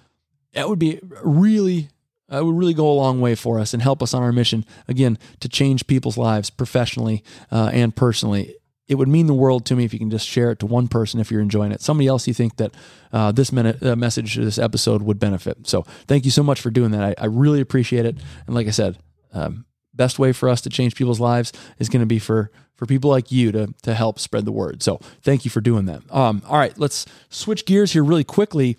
that 0.57 0.67
would 0.67 0.79
be 0.79 0.99
really 1.23 1.89
uh, 2.33 2.43
would 2.43 2.57
really 2.57 2.73
go 2.73 2.89
a 2.89 2.93
long 2.93 3.21
way 3.21 3.35
for 3.35 3.59
us 3.59 3.73
and 3.73 3.83
help 3.83 4.01
us 4.01 4.13
on 4.13 4.23
our 4.23 4.31
mission, 4.31 4.65
again, 4.87 5.19
to 5.39 5.47
change 5.47 5.85
people's 5.85 6.17
lives 6.17 6.49
professionally 6.49 7.23
uh, 7.51 7.69
and 7.71 7.95
personally. 7.95 8.55
It 8.87 8.95
would 8.95 9.07
mean 9.07 9.27
the 9.27 9.35
world 9.35 9.65
to 9.67 9.75
me 9.75 9.85
if 9.85 9.93
you 9.93 9.99
can 9.99 10.09
just 10.09 10.27
share 10.27 10.49
it 10.49 10.59
to 10.59 10.65
one 10.65 10.87
person 10.87 11.19
if 11.19 11.29
you're 11.29 11.41
enjoying 11.41 11.71
it. 11.71 11.81
Somebody 11.81 12.07
else 12.07 12.27
you 12.27 12.33
think 12.33 12.57
that 12.57 12.73
uh, 13.13 13.31
this 13.31 13.51
minute, 13.51 13.83
uh, 13.83 13.95
message, 13.95 14.35
this 14.35 14.57
episode 14.57 15.03
would 15.03 15.19
benefit. 15.19 15.67
So 15.67 15.83
thank 16.07 16.25
you 16.25 16.31
so 16.31 16.41
much 16.41 16.59
for 16.59 16.71
doing 16.71 16.89
that. 16.91 17.03
I, 17.03 17.23
I 17.23 17.25
really 17.27 17.61
appreciate 17.61 18.05
it. 18.05 18.17
And 18.47 18.55
like 18.55 18.65
I 18.65 18.71
said, 18.71 18.97
um, 19.33 19.65
best 19.93 20.17
way 20.17 20.31
for 20.31 20.49
us 20.49 20.61
to 20.61 20.69
change 20.69 20.95
people's 20.95 21.19
lives 21.19 21.53
is 21.77 21.87
going 21.87 22.01
to 22.01 22.07
be 22.07 22.19
for 22.19 22.49
for 22.75 22.85
people 22.85 23.09
like 23.09 23.31
you 23.31 23.51
to 23.51 23.73
to 23.83 23.93
help 23.93 24.19
spread 24.19 24.45
the 24.45 24.51
word. 24.51 24.81
So 24.83 24.99
thank 25.21 25.45
you 25.45 25.51
for 25.51 25.61
doing 25.61 25.85
that. 25.85 26.01
Um, 26.09 26.41
all 26.47 26.57
right, 26.57 26.77
let's 26.77 27.05
switch 27.29 27.65
gears 27.65 27.93
here 27.93 28.03
really 28.03 28.23
quickly. 28.23 28.77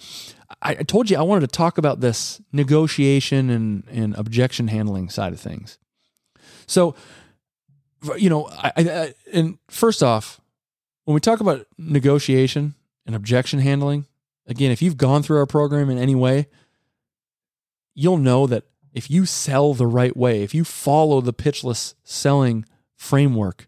I, 0.61 0.75
told 0.75 1.09
you 1.09 1.17
I 1.17 1.23
wanted 1.23 1.43
to 1.43 1.57
talk 1.57 1.79
about 1.79 2.01
this 2.01 2.41
negotiation 2.53 3.49
and, 3.51 3.85
and 3.91 4.15
objection 4.17 4.69
handling 4.69 5.09
side 5.09 5.33
of 5.33 5.41
things. 5.41 5.79
So, 6.67 6.95
you 8.17 8.29
know, 8.29 8.49
I, 8.49 8.73
I, 8.77 9.15
and 9.33 9.59
first 9.69 10.03
off, 10.03 10.41
when 11.05 11.15
we 11.15 11.21
talk 11.21 11.41
about 11.41 11.67
negotiation 11.79 12.75
and 13.07 13.15
objection 13.15 13.61
handling, 13.61 14.07
again, 14.47 14.73
if 14.73 14.83
you've 14.83 14.97
gone 14.97 15.23
through 15.23 15.39
our 15.39 15.47
program 15.47 15.91
in 15.91 15.99
any 15.99 16.15
way, 16.15 16.49
you'll 17.95 18.19
know 18.19 18.47
that 18.47 18.65
if 18.93 19.11
you 19.11 19.27
sell 19.27 19.75
the 19.75 19.87
right 19.87 20.17
way, 20.17 20.43
if 20.43 20.55
you 20.55 20.65
follow 20.65 21.21
the 21.21 21.33
pitchless 21.33 21.95
selling 22.03 22.65
framework, 22.97 23.68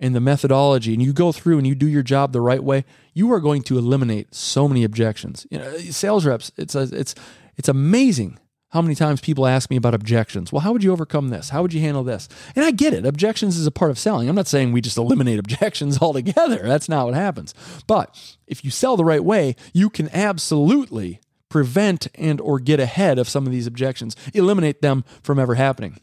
and 0.00 0.14
the 0.14 0.20
methodology 0.20 0.92
and 0.92 1.02
you 1.02 1.12
go 1.12 1.32
through 1.32 1.58
and 1.58 1.66
you 1.66 1.74
do 1.74 1.88
your 1.88 2.02
job 2.02 2.32
the 2.32 2.40
right 2.40 2.62
way, 2.62 2.84
you 3.14 3.32
are 3.32 3.40
going 3.40 3.62
to 3.62 3.78
eliminate 3.78 4.34
so 4.34 4.68
many 4.68 4.84
objections. 4.84 5.46
You 5.50 5.58
know, 5.58 5.68
uh, 5.68 5.78
sales 5.78 6.24
reps, 6.24 6.52
it's 6.56 6.74
a, 6.74 6.88
it's 6.92 7.14
it's 7.56 7.68
amazing 7.68 8.38
how 8.70 8.82
many 8.82 8.94
times 8.94 9.20
people 9.20 9.46
ask 9.46 9.70
me 9.70 9.76
about 9.76 9.94
objections. 9.94 10.52
Well, 10.52 10.60
how 10.60 10.72
would 10.72 10.84
you 10.84 10.92
overcome 10.92 11.30
this? 11.30 11.48
How 11.48 11.62
would 11.62 11.72
you 11.72 11.80
handle 11.80 12.04
this? 12.04 12.28
And 12.54 12.64
I 12.64 12.70
get 12.70 12.92
it. 12.92 13.06
Objections 13.06 13.56
is 13.56 13.66
a 13.66 13.70
part 13.70 13.90
of 13.90 13.98
selling. 13.98 14.28
I'm 14.28 14.36
not 14.36 14.46
saying 14.46 14.72
we 14.72 14.82
just 14.82 14.98
eliminate 14.98 15.38
objections 15.38 16.00
altogether. 16.00 16.58
That's 16.62 16.88
not 16.88 17.06
what 17.06 17.14
happens. 17.14 17.54
But 17.86 18.36
if 18.46 18.64
you 18.64 18.70
sell 18.70 18.96
the 18.96 19.04
right 19.04 19.24
way, 19.24 19.56
you 19.72 19.88
can 19.88 20.10
absolutely 20.12 21.20
prevent 21.48 22.08
and 22.14 22.40
or 22.42 22.58
get 22.58 22.78
ahead 22.78 23.18
of 23.18 23.28
some 23.28 23.46
of 23.46 23.52
these 23.52 23.66
objections, 23.66 24.14
eliminate 24.34 24.82
them 24.82 25.02
from 25.22 25.38
ever 25.38 25.54
happening. 25.54 25.98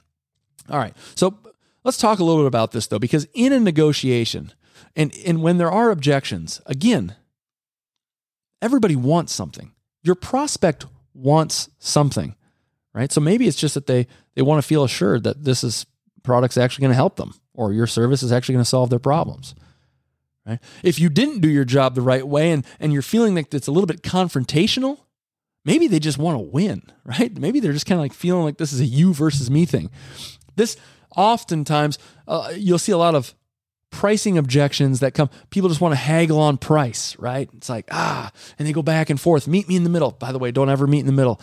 All 0.69 0.79
right. 0.79 0.95
So 1.13 1.37
Let's 1.85 1.97
talk 1.97 2.17
a 2.17 2.23
little 2.23 2.41
bit 2.41 2.47
about 2.47 2.71
this 2.71 2.87
though, 2.87 2.97
because 2.97 3.27
in 3.35 3.53
a 3.53 3.59
negotiation, 3.59 4.51
and, 4.95 5.15
and 5.23 5.43
when 5.43 5.59
there 5.59 5.71
are 5.71 5.91
objections, 5.91 6.59
again, 6.65 7.15
everybody 8.59 8.95
wants 8.95 9.33
something. 9.33 9.71
Your 10.01 10.15
prospect 10.15 10.87
wants 11.13 11.69
something, 11.77 12.35
right? 12.93 13.11
So 13.11 13.21
maybe 13.21 13.47
it's 13.47 13.57
just 13.57 13.75
that 13.75 13.85
they 13.85 14.07
they 14.33 14.41
want 14.41 14.61
to 14.61 14.67
feel 14.67 14.83
assured 14.83 15.23
that 15.23 15.43
this 15.43 15.63
is 15.63 15.85
product's 16.23 16.57
actually 16.57 16.81
going 16.81 16.91
to 16.91 16.95
help 16.95 17.17
them, 17.17 17.35
or 17.53 17.71
your 17.71 17.87
service 17.87 18.23
is 18.23 18.31
actually 18.31 18.53
going 18.53 18.63
to 18.63 18.69
solve 18.69 18.89
their 18.89 18.99
problems. 18.99 19.53
Right? 20.43 20.59
If 20.83 20.99
you 20.99 21.09
didn't 21.09 21.41
do 21.41 21.49
your 21.49 21.65
job 21.65 21.93
the 21.93 22.01
right 22.01 22.27
way 22.27 22.51
and, 22.51 22.65
and 22.79 22.93
you're 22.93 23.01
feeling 23.03 23.35
like 23.35 23.53
it's 23.53 23.67
a 23.67 23.71
little 23.71 23.87
bit 23.87 24.01
confrontational, 24.01 24.99
maybe 25.63 25.87
they 25.87 25.99
just 25.99 26.17
want 26.17 26.35
to 26.35 26.39
win, 26.39 26.81
right? 27.05 27.37
Maybe 27.37 27.59
they're 27.59 27.73
just 27.73 27.85
kind 27.85 27.99
of 27.99 28.03
like 28.03 28.13
feeling 28.13 28.43
like 28.43 28.57
this 28.57 28.73
is 28.73 28.79
a 28.79 28.85
you 28.85 29.13
versus 29.13 29.51
me 29.51 29.65
thing. 29.65 29.91
This 30.55 30.77
oftentimes 31.15 31.97
uh, 32.27 32.53
you'll 32.55 32.79
see 32.79 32.91
a 32.91 32.97
lot 32.97 33.15
of 33.15 33.33
pricing 33.91 34.37
objections 34.37 34.99
that 34.99 35.13
come. 35.13 35.29
People 35.49 35.69
just 35.69 35.79
want 35.79 35.93
to 35.93 35.97
haggle 35.97 36.39
on 36.39 36.57
price 36.57 37.17
right? 37.17 37.49
It's 37.53 37.69
like 37.69 37.87
ah 37.91 38.31
and 38.59 38.67
they 38.67 38.73
go 38.73 38.81
back 38.81 39.09
and 39.09 39.19
forth. 39.19 39.47
Meet 39.47 39.67
me 39.67 39.75
in 39.75 39.83
the 39.83 39.89
middle. 39.89 40.11
By 40.11 40.31
the 40.31 40.39
way 40.39 40.51
don't 40.51 40.69
ever 40.69 40.87
meet 40.87 40.99
in 40.99 41.05
the 41.05 41.11
middle. 41.11 41.39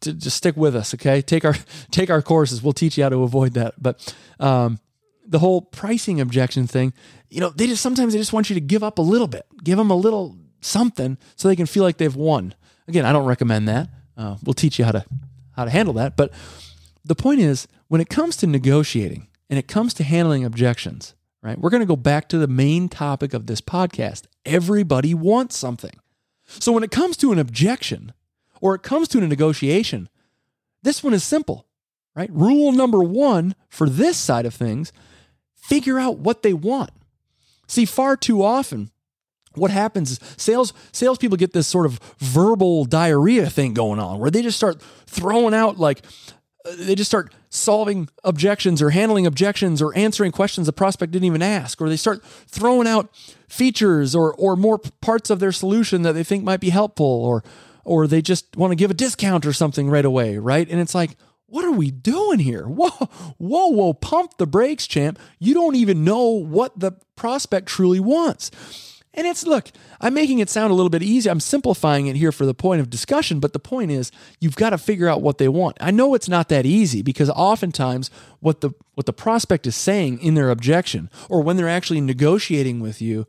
Just 0.00 0.36
stick 0.36 0.56
with 0.56 0.76
us 0.76 0.94
okay? 0.94 1.22
Take 1.22 1.44
our 1.44 1.54
take 1.90 2.10
our 2.10 2.22
courses. 2.22 2.62
We'll 2.62 2.72
teach 2.72 2.98
you 2.98 3.04
how 3.04 3.10
to 3.10 3.22
avoid 3.22 3.54
that. 3.54 3.74
But 3.80 4.14
um, 4.40 4.80
the 5.26 5.38
whole 5.38 5.62
pricing 5.62 6.20
objection 6.20 6.66
thing 6.66 6.92
you 7.30 7.40
know 7.40 7.50
they 7.50 7.66
just 7.66 7.82
sometimes 7.82 8.12
they 8.12 8.18
just 8.18 8.32
want 8.32 8.50
you 8.50 8.54
to 8.54 8.60
give 8.60 8.82
up 8.82 8.98
a 8.98 9.02
little 9.02 9.28
bit. 9.28 9.46
Give 9.62 9.78
them 9.78 9.90
a 9.90 9.96
little 9.96 10.36
something 10.60 11.18
so 11.36 11.48
they 11.48 11.56
can 11.56 11.66
feel 11.66 11.82
like 11.84 11.98
they've 11.98 12.16
won. 12.16 12.54
Again 12.88 13.04
i 13.04 13.12
don't 13.12 13.26
recommend 13.26 13.68
that. 13.68 13.88
Uh, 14.16 14.36
we'll 14.44 14.54
teach 14.54 14.78
you 14.78 14.84
how 14.84 14.92
to 14.92 15.04
how 15.52 15.64
to 15.64 15.70
handle 15.70 15.94
that. 15.94 16.16
But 16.16 16.32
the 17.04 17.14
point 17.14 17.40
is, 17.40 17.68
when 17.88 18.00
it 18.00 18.08
comes 18.08 18.36
to 18.36 18.46
negotiating 18.46 19.28
and 19.50 19.58
it 19.58 19.68
comes 19.68 19.94
to 19.94 20.04
handling 20.04 20.44
objections, 20.44 21.14
right? 21.42 21.58
We're 21.58 21.70
going 21.70 21.82
to 21.82 21.86
go 21.86 21.96
back 21.96 22.28
to 22.30 22.38
the 22.38 22.48
main 22.48 22.88
topic 22.88 23.34
of 23.34 23.46
this 23.46 23.60
podcast. 23.60 24.24
Everybody 24.44 25.14
wants 25.14 25.56
something. 25.56 25.98
So 26.46 26.72
when 26.72 26.82
it 26.82 26.90
comes 26.90 27.16
to 27.18 27.32
an 27.32 27.38
objection 27.38 28.12
or 28.60 28.74
it 28.74 28.82
comes 28.82 29.08
to 29.08 29.18
a 29.18 29.26
negotiation, 29.26 30.08
this 30.82 31.02
one 31.02 31.14
is 31.14 31.22
simple, 31.22 31.66
right? 32.14 32.30
Rule 32.32 32.72
number 32.72 33.02
one 33.02 33.54
for 33.68 33.88
this 33.88 34.16
side 34.16 34.46
of 34.46 34.54
things 34.54 34.92
figure 35.54 35.98
out 35.98 36.18
what 36.18 36.42
they 36.42 36.52
want. 36.52 36.90
See, 37.66 37.84
far 37.86 38.16
too 38.16 38.42
often, 38.42 38.90
what 39.54 39.70
happens 39.70 40.12
is 40.12 40.20
sales 40.36 40.72
salespeople 40.92 41.36
get 41.36 41.52
this 41.52 41.66
sort 41.66 41.86
of 41.86 42.00
verbal 42.18 42.84
diarrhea 42.84 43.48
thing 43.48 43.72
going 43.72 43.98
on 43.98 44.18
where 44.18 44.30
they 44.30 44.42
just 44.42 44.56
start 44.56 44.82
throwing 45.06 45.54
out 45.54 45.78
like 45.78 46.02
they 46.78 46.94
just 46.94 47.10
start 47.10 47.32
solving 47.50 48.08
objections 48.24 48.80
or 48.80 48.90
handling 48.90 49.26
objections 49.26 49.82
or 49.82 49.94
answering 49.96 50.32
questions 50.32 50.66
the 50.66 50.72
prospect 50.72 51.12
didn't 51.12 51.26
even 51.26 51.42
ask 51.42 51.80
or 51.80 51.88
they 51.88 51.96
start 51.96 52.24
throwing 52.24 52.86
out 52.86 53.14
features 53.48 54.14
or 54.14 54.34
or 54.34 54.56
more 54.56 54.78
parts 54.78 55.30
of 55.30 55.40
their 55.40 55.52
solution 55.52 56.02
that 56.02 56.12
they 56.12 56.24
think 56.24 56.42
might 56.42 56.60
be 56.60 56.70
helpful 56.70 57.06
or 57.06 57.44
or 57.84 58.06
they 58.06 58.22
just 58.22 58.56
want 58.56 58.70
to 58.70 58.76
give 58.76 58.90
a 58.90 58.94
discount 58.94 59.44
or 59.44 59.52
something 59.52 59.90
right 59.90 60.04
away 60.04 60.38
right 60.38 60.68
and 60.70 60.80
it's 60.80 60.94
like 60.94 61.16
what 61.54 61.64
are 61.64 61.70
we 61.70 61.92
doing 61.92 62.40
here? 62.40 62.64
Whoa, 62.66 62.88
whoa, 63.38 63.68
whoa, 63.68 63.92
pump 63.92 64.38
the 64.38 64.46
brakes, 64.46 64.88
champ. 64.88 65.20
You 65.38 65.54
don't 65.54 65.76
even 65.76 66.02
know 66.02 66.30
what 66.30 66.76
the 66.76 66.92
prospect 67.14 67.68
truly 67.68 68.00
wants. 68.00 68.50
And 69.16 69.28
it's, 69.28 69.46
look, 69.46 69.70
I'm 70.00 70.12
making 70.12 70.40
it 70.40 70.50
sound 70.50 70.72
a 70.72 70.74
little 70.74 70.90
bit 70.90 71.02
easy. 71.02 71.30
I'm 71.30 71.40
simplifying 71.40 72.08
it 72.08 72.16
here 72.16 72.32
for 72.32 72.44
the 72.44 72.54
point 72.54 72.80
of 72.80 72.90
discussion, 72.90 73.38
but 73.38 73.52
the 73.52 73.60
point 73.60 73.92
is 73.92 74.10
you've 74.40 74.56
got 74.56 74.70
to 74.70 74.78
figure 74.78 75.08
out 75.08 75.22
what 75.22 75.38
they 75.38 75.48
want. 75.48 75.76
I 75.80 75.92
know 75.92 76.14
it's 76.14 76.28
not 76.28 76.48
that 76.48 76.66
easy 76.66 77.00
because 77.00 77.30
oftentimes 77.30 78.10
what 78.40 78.60
the 78.60 78.70
what 78.94 79.06
the 79.06 79.12
prospect 79.12 79.66
is 79.66 79.76
saying 79.76 80.20
in 80.20 80.34
their 80.34 80.50
objection 80.50 81.10
or 81.28 81.42
when 81.42 81.56
they're 81.56 81.68
actually 81.68 82.00
negotiating 82.00 82.80
with 82.80 83.00
you 83.00 83.26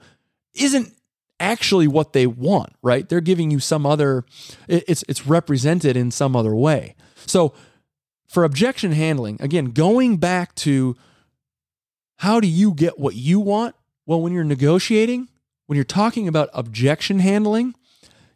isn't 0.53 0.91
actually 1.39 1.87
what 1.87 2.13
they 2.13 2.25
want, 2.25 2.73
right? 2.81 3.07
They're 3.07 3.21
giving 3.21 3.51
you 3.51 3.59
some 3.59 3.85
other 3.85 4.25
it's 4.67 5.03
it's 5.07 5.27
represented 5.27 5.95
in 5.95 6.09
some 6.09 6.35
other 6.35 6.55
way. 6.55 6.95
So 7.27 7.53
for 8.27 8.43
objection 8.43 8.91
handling, 8.91 9.37
again, 9.39 9.65
going 9.65 10.17
back 10.17 10.55
to 10.55 10.95
how 12.17 12.39
do 12.39 12.47
you 12.47 12.73
get 12.73 12.97
what 12.97 13.15
you 13.15 13.39
want? 13.39 13.75
Well, 14.07 14.21
when 14.21 14.33
you're 14.33 14.43
negotiating, 14.43 15.29
when 15.65 15.75
you're 15.75 15.83
talking 15.83 16.27
about 16.27 16.49
objection 16.53 17.19
handling, 17.19 17.75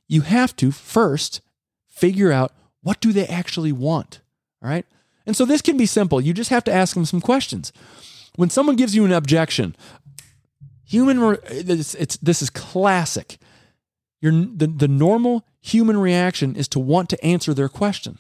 you 0.08 0.22
have 0.22 0.56
to 0.58 0.72
first 0.72 1.42
figure 1.88 2.32
out 2.32 2.52
what 2.82 3.02
do 3.02 3.12
they 3.12 3.28
actually 3.28 3.72
want, 3.72 4.22
all 4.62 4.70
right? 4.70 4.86
And 5.26 5.36
so 5.36 5.46
this 5.46 5.62
can 5.62 5.78
be 5.78 5.86
simple. 5.86 6.20
You 6.20 6.34
just 6.34 6.50
have 6.50 6.64
to 6.64 6.74
ask 6.74 6.96
them 6.96 7.06
some 7.06 7.22
questions. 7.22 7.72
When 8.36 8.50
someone 8.50 8.76
gives 8.76 8.96
you 8.96 9.06
an 9.06 9.12
objection, 9.12 9.76
human 10.86 11.38
it's, 11.46 11.94
it's 11.96 12.18
this 12.18 12.42
is 12.42 12.50
classic. 12.50 13.38
Your 14.22 14.32
the, 14.32 14.68
the 14.68 14.88
normal 14.88 15.46
human 15.62 15.98
reaction 15.98 16.56
is 16.56 16.68
to 16.70 16.80
want 16.80 17.10
to 17.10 17.24
answer 17.24 17.54
their 17.54 17.70
question. 17.70 18.18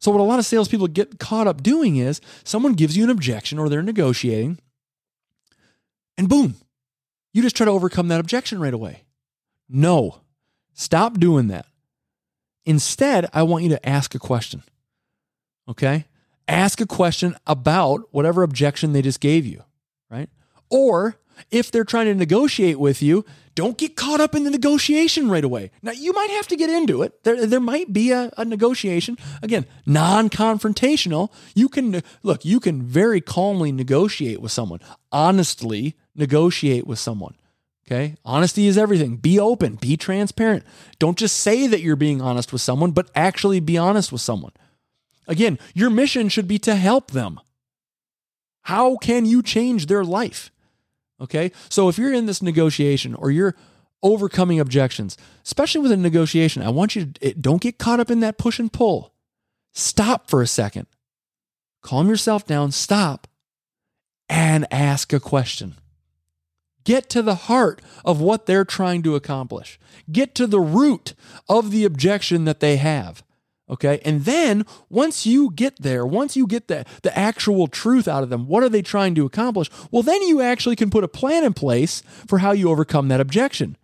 So 0.00 0.10
what 0.10 0.20
a 0.20 0.24
lot 0.24 0.38
of 0.38 0.46
salespeople 0.46 0.88
get 0.88 1.18
caught 1.18 1.46
up 1.46 1.62
doing 1.62 1.96
is 1.96 2.20
someone 2.42 2.72
gives 2.72 2.96
you 2.96 3.04
an 3.04 3.10
objection 3.10 3.58
or 3.58 3.68
they're 3.68 3.82
negotiating, 3.82 4.58
and 6.16 6.28
boom, 6.28 6.56
you 7.32 7.42
just 7.42 7.56
try 7.56 7.64
to 7.64 7.70
overcome 7.70 8.08
that 8.08 8.20
objection 8.20 8.60
right 8.60 8.74
away. 8.74 9.04
No, 9.68 10.20
stop 10.72 11.18
doing 11.18 11.48
that. 11.48 11.66
Instead, 12.64 13.26
I 13.32 13.42
want 13.42 13.64
you 13.64 13.70
to 13.70 13.88
ask 13.88 14.14
a 14.14 14.18
question. 14.18 14.62
Okay? 15.68 16.06
Ask 16.48 16.80
a 16.80 16.86
question 16.86 17.36
about 17.46 18.08
whatever 18.10 18.42
objection 18.42 18.92
they 18.92 19.02
just 19.02 19.20
gave 19.20 19.46
you, 19.46 19.62
right? 20.10 20.28
Or 20.68 21.16
if 21.50 21.70
they're 21.70 21.84
trying 21.84 22.06
to 22.06 22.14
negotiate 22.14 22.78
with 22.78 23.00
you, 23.02 23.24
don't 23.54 23.78
get 23.78 23.96
caught 23.96 24.20
up 24.20 24.34
in 24.34 24.44
the 24.44 24.50
negotiation 24.50 25.30
right 25.30 25.44
away. 25.44 25.70
Now, 25.82 25.92
you 25.92 26.12
might 26.12 26.30
have 26.30 26.48
to 26.48 26.56
get 26.56 26.70
into 26.70 27.02
it. 27.02 27.24
There, 27.24 27.46
there 27.46 27.60
might 27.60 27.92
be 27.92 28.10
a, 28.10 28.30
a 28.36 28.44
negotiation. 28.44 29.16
Again, 29.42 29.66
non 29.86 30.28
confrontational. 30.30 31.30
You 31.54 31.68
can, 31.68 32.02
look, 32.22 32.44
you 32.44 32.60
can 32.60 32.82
very 32.82 33.20
calmly 33.20 33.72
negotiate 33.72 34.40
with 34.40 34.52
someone, 34.52 34.80
honestly 35.12 35.96
negotiate 36.20 36.86
with 36.86 37.00
someone. 37.00 37.34
Okay. 37.86 38.14
Honesty 38.24 38.68
is 38.68 38.78
everything. 38.78 39.16
Be 39.16 39.40
open, 39.40 39.74
be 39.74 39.96
transparent. 39.96 40.64
Don't 41.00 41.18
just 41.18 41.38
say 41.38 41.66
that 41.66 41.80
you're 41.80 41.96
being 41.96 42.22
honest 42.22 42.52
with 42.52 42.62
someone, 42.62 42.92
but 42.92 43.10
actually 43.16 43.58
be 43.58 43.76
honest 43.76 44.12
with 44.12 44.20
someone. 44.20 44.52
Again, 45.26 45.58
your 45.74 45.90
mission 45.90 46.28
should 46.28 46.46
be 46.46 46.58
to 46.60 46.76
help 46.76 47.10
them. 47.10 47.40
How 48.62 48.96
can 48.96 49.24
you 49.24 49.42
change 49.42 49.86
their 49.86 50.04
life? 50.04 50.52
Okay. 51.20 51.50
So 51.68 51.88
if 51.88 51.98
you're 51.98 52.12
in 52.12 52.26
this 52.26 52.42
negotiation 52.42 53.16
or 53.16 53.32
you're 53.32 53.56
overcoming 54.02 54.60
objections, 54.60 55.16
especially 55.44 55.80
with 55.80 55.92
a 55.92 55.96
negotiation, 55.96 56.62
I 56.62 56.68
want 56.68 56.94
you 56.94 57.06
to 57.06 57.34
don't 57.34 57.60
get 57.60 57.78
caught 57.78 58.00
up 58.00 58.10
in 58.10 58.20
that 58.20 58.38
push 58.38 58.60
and 58.60 58.72
pull. 58.72 59.12
Stop 59.72 60.30
for 60.30 60.42
a 60.42 60.46
second. 60.46 60.86
Calm 61.82 62.08
yourself 62.08 62.46
down, 62.46 62.72
stop, 62.72 63.26
and 64.28 64.66
ask 64.70 65.12
a 65.12 65.20
question. 65.20 65.74
Get 66.84 67.08
to 67.10 67.22
the 67.22 67.34
heart 67.34 67.82
of 68.04 68.20
what 68.20 68.46
they're 68.46 68.64
trying 68.64 69.02
to 69.02 69.14
accomplish. 69.14 69.78
Get 70.10 70.34
to 70.36 70.46
the 70.46 70.60
root 70.60 71.14
of 71.48 71.70
the 71.70 71.84
objection 71.84 72.44
that 72.44 72.60
they 72.60 72.76
have. 72.76 73.22
Okay. 73.70 74.00
And 74.04 74.24
then 74.24 74.66
once 74.88 75.24
you 75.24 75.52
get 75.52 75.80
there, 75.80 76.04
once 76.04 76.36
you 76.36 76.46
get 76.46 76.66
the, 76.66 76.84
the 77.02 77.16
actual 77.16 77.68
truth 77.68 78.08
out 78.08 78.24
of 78.24 78.28
them, 78.28 78.48
what 78.48 78.64
are 78.64 78.68
they 78.68 78.82
trying 78.82 79.14
to 79.14 79.24
accomplish? 79.24 79.70
Well, 79.92 80.02
then 80.02 80.22
you 80.22 80.40
actually 80.40 80.74
can 80.74 80.90
put 80.90 81.04
a 81.04 81.08
plan 81.08 81.44
in 81.44 81.54
place 81.54 82.02
for 82.26 82.38
how 82.38 82.50
you 82.50 82.68
overcome 82.68 83.08
that 83.08 83.20
objection. 83.20 83.76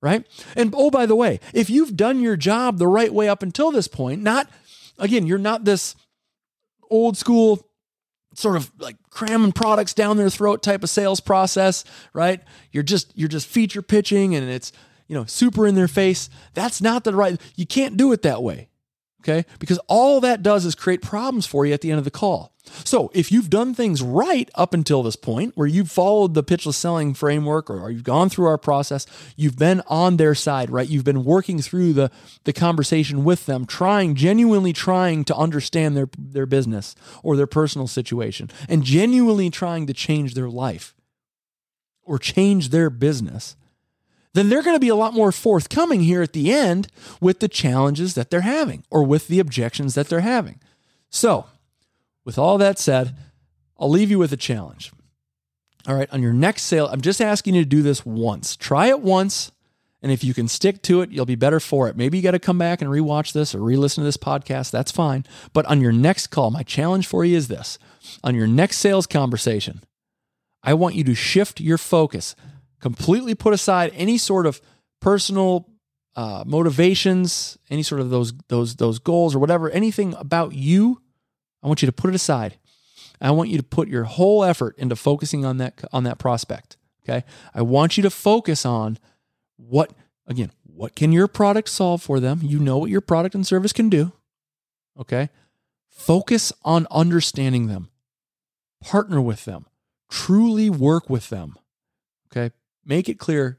Right. 0.00 0.26
And 0.56 0.74
oh, 0.76 0.90
by 0.90 1.06
the 1.06 1.16
way, 1.16 1.40
if 1.52 1.68
you've 1.68 1.96
done 1.96 2.20
your 2.20 2.36
job 2.36 2.78
the 2.78 2.86
right 2.86 3.12
way 3.12 3.28
up 3.28 3.42
until 3.42 3.70
this 3.70 3.88
point, 3.88 4.22
not, 4.22 4.48
again, 4.98 5.26
you're 5.26 5.38
not 5.38 5.64
this 5.64 5.94
old 6.90 7.16
school 7.16 7.66
sort 8.34 8.56
of 8.56 8.70
like 8.78 8.96
cramming 9.10 9.52
products 9.52 9.94
down 9.94 10.16
their 10.16 10.30
throat 10.30 10.62
type 10.62 10.82
of 10.82 10.90
sales 10.90 11.20
process, 11.20 11.84
right? 12.12 12.40
You're 12.72 12.82
just 12.82 13.16
you're 13.16 13.28
just 13.28 13.46
feature 13.46 13.82
pitching 13.82 14.34
and 14.34 14.48
it's, 14.48 14.72
you 15.08 15.14
know, 15.14 15.24
super 15.24 15.66
in 15.66 15.74
their 15.74 15.88
face. 15.88 16.28
That's 16.54 16.80
not 16.80 17.04
the 17.04 17.14
right 17.14 17.40
you 17.56 17.66
can't 17.66 17.96
do 17.96 18.12
it 18.12 18.22
that 18.22 18.42
way. 18.42 18.68
Okay? 19.24 19.46
Because 19.58 19.78
all 19.88 20.20
that 20.20 20.42
does 20.42 20.66
is 20.66 20.74
create 20.74 21.00
problems 21.00 21.46
for 21.46 21.64
you 21.64 21.72
at 21.72 21.80
the 21.80 21.90
end 21.90 21.98
of 21.98 22.04
the 22.04 22.10
call. 22.10 22.52
So, 22.84 23.10
if 23.14 23.30
you've 23.30 23.50
done 23.50 23.74
things 23.74 24.02
right 24.02 24.50
up 24.54 24.72
until 24.72 25.02
this 25.02 25.16
point, 25.16 25.54
where 25.54 25.66
you've 25.66 25.90
followed 25.90 26.34
the 26.34 26.42
pitchless 26.42 26.74
selling 26.74 27.12
framework 27.12 27.68
or 27.68 27.90
you've 27.90 28.04
gone 28.04 28.30
through 28.30 28.46
our 28.46 28.56
process, 28.58 29.06
you've 29.36 29.58
been 29.58 29.82
on 29.86 30.16
their 30.16 30.34
side, 30.34 30.70
right? 30.70 30.88
You've 30.88 31.04
been 31.04 31.24
working 31.24 31.60
through 31.60 31.92
the, 31.92 32.10
the 32.44 32.54
conversation 32.54 33.22
with 33.22 33.46
them, 33.46 33.66
trying, 33.66 34.14
genuinely 34.14 34.72
trying 34.72 35.24
to 35.24 35.36
understand 35.36 35.96
their, 35.96 36.08
their 36.18 36.46
business 36.46 36.94
or 37.22 37.36
their 37.36 37.46
personal 37.46 37.86
situation, 37.86 38.50
and 38.68 38.82
genuinely 38.82 39.50
trying 39.50 39.86
to 39.86 39.92
change 39.92 40.34
their 40.34 40.48
life 40.48 40.94
or 42.02 42.18
change 42.18 42.70
their 42.70 42.88
business 42.90 43.56
then 44.34 44.48
they're 44.48 44.62
going 44.62 44.76
to 44.76 44.80
be 44.80 44.88
a 44.88 44.96
lot 44.96 45.14
more 45.14 45.32
forthcoming 45.32 46.00
here 46.00 46.20
at 46.20 46.32
the 46.32 46.52
end 46.52 46.88
with 47.20 47.40
the 47.40 47.48
challenges 47.48 48.14
that 48.14 48.30
they're 48.30 48.42
having 48.42 48.84
or 48.90 49.02
with 49.02 49.28
the 49.28 49.40
objections 49.40 49.94
that 49.94 50.08
they're 50.08 50.20
having. 50.20 50.60
So, 51.08 51.46
with 52.24 52.36
all 52.36 52.58
that 52.58 52.78
said, 52.78 53.14
I'll 53.78 53.88
leave 53.90 54.10
you 54.10 54.18
with 54.18 54.32
a 54.32 54.36
challenge. 54.36 54.92
All 55.86 55.94
right, 55.94 56.10
on 56.12 56.22
your 56.22 56.32
next 56.32 56.62
sale, 56.62 56.88
I'm 56.88 57.00
just 57.00 57.20
asking 57.20 57.54
you 57.54 57.62
to 57.62 57.68
do 57.68 57.82
this 57.82 58.04
once. 58.04 58.56
Try 58.56 58.88
it 58.88 59.00
once, 59.00 59.52
and 60.02 60.10
if 60.10 60.24
you 60.24 60.34
can 60.34 60.48
stick 60.48 60.82
to 60.82 61.02
it, 61.02 61.10
you'll 61.10 61.26
be 61.26 61.34
better 61.34 61.60
for 61.60 61.88
it. 61.88 61.96
Maybe 61.96 62.16
you 62.16 62.22
got 62.22 62.32
to 62.32 62.38
come 62.38 62.58
back 62.58 62.80
and 62.80 62.90
rewatch 62.90 63.32
this 63.32 63.54
or 63.54 63.60
re 63.60 63.76
listen 63.76 64.02
to 64.02 64.06
this 64.06 64.16
podcast. 64.16 64.70
That's 64.70 64.90
fine. 64.90 65.24
But 65.52 65.66
on 65.66 65.80
your 65.80 65.92
next 65.92 66.28
call, 66.28 66.50
my 66.50 66.62
challenge 66.62 67.06
for 67.06 67.24
you 67.24 67.36
is 67.36 67.48
this 67.48 67.78
on 68.22 68.34
your 68.34 68.46
next 68.46 68.78
sales 68.78 69.06
conversation, 69.06 69.82
I 70.62 70.74
want 70.74 70.94
you 70.94 71.04
to 71.04 71.14
shift 71.14 71.60
your 71.60 71.78
focus 71.78 72.34
completely 72.84 73.34
put 73.34 73.54
aside 73.54 73.90
any 73.94 74.18
sort 74.18 74.44
of 74.44 74.60
personal 75.00 75.70
uh, 76.16 76.44
motivations, 76.46 77.56
any 77.70 77.82
sort 77.82 77.98
of 77.98 78.10
those 78.10 78.34
those 78.48 78.76
those 78.76 78.98
goals 78.98 79.34
or 79.34 79.38
whatever, 79.38 79.70
anything 79.70 80.12
about 80.18 80.52
you. 80.52 81.00
I 81.62 81.66
want 81.66 81.80
you 81.80 81.86
to 81.86 81.92
put 81.92 82.10
it 82.10 82.14
aside. 82.14 82.58
I 83.22 83.30
want 83.30 83.48
you 83.48 83.56
to 83.56 83.62
put 83.62 83.88
your 83.88 84.04
whole 84.04 84.44
effort 84.44 84.76
into 84.76 84.96
focusing 84.96 85.46
on 85.46 85.56
that 85.56 85.82
on 85.94 86.04
that 86.04 86.18
prospect. 86.18 86.76
Okay. 87.02 87.24
I 87.54 87.62
want 87.62 87.96
you 87.96 88.02
to 88.02 88.10
focus 88.10 88.66
on 88.66 88.98
what 89.56 89.94
again, 90.26 90.50
what 90.62 90.94
can 90.94 91.10
your 91.10 91.26
product 91.26 91.70
solve 91.70 92.02
for 92.02 92.20
them? 92.20 92.40
You 92.42 92.58
know 92.58 92.76
what 92.76 92.90
your 92.90 93.00
product 93.00 93.34
and 93.34 93.46
service 93.46 93.72
can 93.72 93.88
do. 93.88 94.12
Okay. 95.00 95.30
Focus 95.88 96.52
on 96.66 96.86
understanding 96.90 97.66
them. 97.66 97.88
Partner 98.82 99.22
with 99.22 99.46
them. 99.46 99.64
Truly 100.10 100.68
work 100.68 101.08
with 101.08 101.30
them. 101.30 101.56
Okay 102.26 102.52
make 102.86 103.08
it 103.08 103.18
clear 103.18 103.58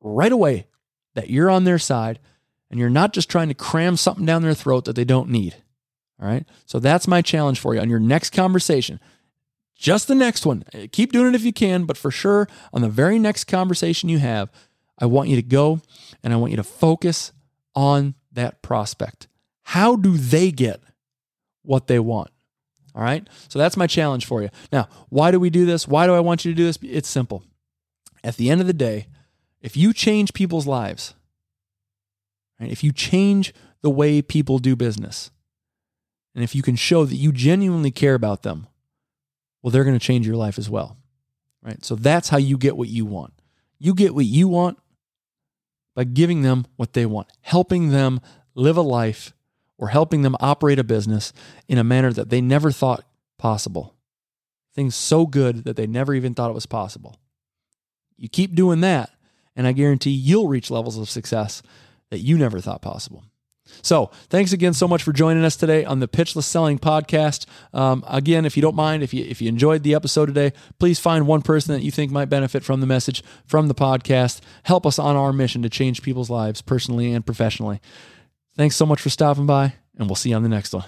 right 0.00 0.32
away 0.32 0.66
that 1.14 1.30
you're 1.30 1.50
on 1.50 1.64
their 1.64 1.78
side 1.78 2.18
and 2.70 2.80
you're 2.80 2.90
not 2.90 3.12
just 3.12 3.30
trying 3.30 3.48
to 3.48 3.54
cram 3.54 3.96
something 3.96 4.26
down 4.26 4.42
their 4.42 4.54
throat 4.54 4.84
that 4.84 4.96
they 4.96 5.04
don't 5.04 5.30
need. 5.30 5.56
All 6.20 6.28
right. 6.28 6.44
So 6.66 6.78
that's 6.78 7.08
my 7.08 7.22
challenge 7.22 7.60
for 7.60 7.74
you 7.74 7.80
on 7.80 7.90
your 7.90 8.00
next 8.00 8.30
conversation. 8.30 9.00
Just 9.76 10.08
the 10.08 10.14
next 10.14 10.46
one. 10.46 10.64
Keep 10.92 11.12
doing 11.12 11.28
it 11.28 11.34
if 11.34 11.42
you 11.42 11.52
can, 11.52 11.84
but 11.84 11.96
for 11.96 12.10
sure, 12.10 12.48
on 12.72 12.82
the 12.82 12.88
very 12.88 13.18
next 13.18 13.44
conversation 13.44 14.08
you 14.08 14.18
have, 14.18 14.50
I 14.98 15.06
want 15.06 15.28
you 15.28 15.36
to 15.36 15.42
go 15.42 15.80
and 16.22 16.32
I 16.32 16.36
want 16.36 16.52
you 16.52 16.56
to 16.56 16.64
focus 16.64 17.32
on 17.74 18.14
that 18.32 18.62
prospect. 18.62 19.26
How 19.62 19.96
do 19.96 20.16
they 20.16 20.50
get 20.52 20.80
what 21.62 21.86
they 21.88 21.98
want? 21.98 22.30
All 22.94 23.02
right. 23.02 23.28
So 23.48 23.58
that's 23.58 23.76
my 23.76 23.88
challenge 23.88 24.26
for 24.26 24.42
you. 24.42 24.50
Now, 24.72 24.88
why 25.08 25.32
do 25.32 25.40
we 25.40 25.50
do 25.50 25.66
this? 25.66 25.88
Why 25.88 26.06
do 26.06 26.14
I 26.14 26.20
want 26.20 26.44
you 26.44 26.52
to 26.52 26.56
do 26.56 26.64
this? 26.64 26.78
It's 26.82 27.08
simple. 27.08 27.42
At 28.24 28.36
the 28.36 28.50
end 28.50 28.60
of 28.60 28.66
the 28.66 28.72
day, 28.72 29.06
if 29.60 29.76
you 29.76 29.92
change 29.92 30.32
people's 30.32 30.66
lives, 30.66 31.14
right, 32.58 32.72
if 32.72 32.82
you 32.82 32.90
change 32.90 33.52
the 33.82 33.90
way 33.90 34.22
people 34.22 34.58
do 34.58 34.74
business, 34.74 35.30
and 36.34 36.42
if 36.42 36.54
you 36.54 36.62
can 36.62 36.74
show 36.74 37.04
that 37.04 37.14
you 37.14 37.30
genuinely 37.30 37.90
care 37.90 38.14
about 38.14 38.42
them, 38.42 38.66
well, 39.62 39.70
they're 39.70 39.84
going 39.84 39.98
to 39.98 40.04
change 40.04 40.26
your 40.26 40.36
life 40.36 40.58
as 40.58 40.68
well. 40.68 40.96
Right. 41.62 41.82
So 41.84 41.94
that's 41.94 42.28
how 42.28 42.36
you 42.36 42.58
get 42.58 42.76
what 42.76 42.88
you 42.88 43.06
want. 43.06 43.32
You 43.78 43.94
get 43.94 44.14
what 44.14 44.26
you 44.26 44.48
want 44.48 44.78
by 45.94 46.04
giving 46.04 46.42
them 46.42 46.66
what 46.76 46.92
they 46.92 47.06
want, 47.06 47.28
helping 47.40 47.90
them 47.90 48.20
live 48.54 48.76
a 48.76 48.82
life 48.82 49.32
or 49.78 49.88
helping 49.88 50.22
them 50.22 50.36
operate 50.40 50.78
a 50.78 50.84
business 50.84 51.32
in 51.68 51.78
a 51.78 51.84
manner 51.84 52.12
that 52.12 52.28
they 52.28 52.40
never 52.40 52.70
thought 52.70 53.04
possible. 53.38 53.94
Things 54.74 54.94
so 54.94 55.26
good 55.26 55.64
that 55.64 55.76
they 55.76 55.86
never 55.86 56.14
even 56.14 56.34
thought 56.34 56.50
it 56.50 56.54
was 56.54 56.66
possible. 56.66 57.16
You 58.16 58.28
keep 58.28 58.54
doing 58.54 58.80
that, 58.80 59.10
and 59.56 59.66
I 59.66 59.72
guarantee 59.72 60.10
you'll 60.10 60.48
reach 60.48 60.70
levels 60.70 60.98
of 60.98 61.10
success 61.10 61.62
that 62.10 62.20
you 62.20 62.38
never 62.38 62.60
thought 62.60 62.82
possible. 62.82 63.24
So, 63.82 64.10
thanks 64.28 64.52
again 64.52 64.74
so 64.74 64.86
much 64.86 65.02
for 65.02 65.12
joining 65.12 65.44
us 65.44 65.56
today 65.56 65.84
on 65.84 66.00
the 66.00 66.08
Pitchless 66.08 66.44
Selling 66.44 66.78
Podcast. 66.78 67.46
Um, 67.72 68.04
again, 68.06 68.44
if 68.44 68.56
you 68.56 68.62
don't 68.62 68.76
mind, 68.76 69.02
if 69.02 69.14
you 69.14 69.24
if 69.24 69.40
you 69.40 69.48
enjoyed 69.48 69.82
the 69.82 69.94
episode 69.94 70.26
today, 70.26 70.52
please 70.78 71.00
find 71.00 71.26
one 71.26 71.42
person 71.42 71.74
that 71.74 71.82
you 71.82 71.90
think 71.90 72.12
might 72.12 72.26
benefit 72.26 72.62
from 72.62 72.80
the 72.80 72.86
message 72.86 73.22
from 73.46 73.68
the 73.68 73.74
podcast. 73.74 74.40
Help 74.64 74.86
us 74.86 74.98
on 74.98 75.16
our 75.16 75.32
mission 75.32 75.62
to 75.62 75.70
change 75.70 76.02
people's 76.02 76.30
lives 76.30 76.60
personally 76.60 77.12
and 77.12 77.24
professionally. 77.24 77.80
Thanks 78.56 78.76
so 78.76 78.86
much 78.86 79.00
for 79.00 79.10
stopping 79.10 79.46
by, 79.46 79.74
and 79.98 80.08
we'll 80.08 80.16
see 80.16 80.30
you 80.30 80.36
on 80.36 80.42
the 80.42 80.48
next 80.48 80.74
one. 80.74 80.84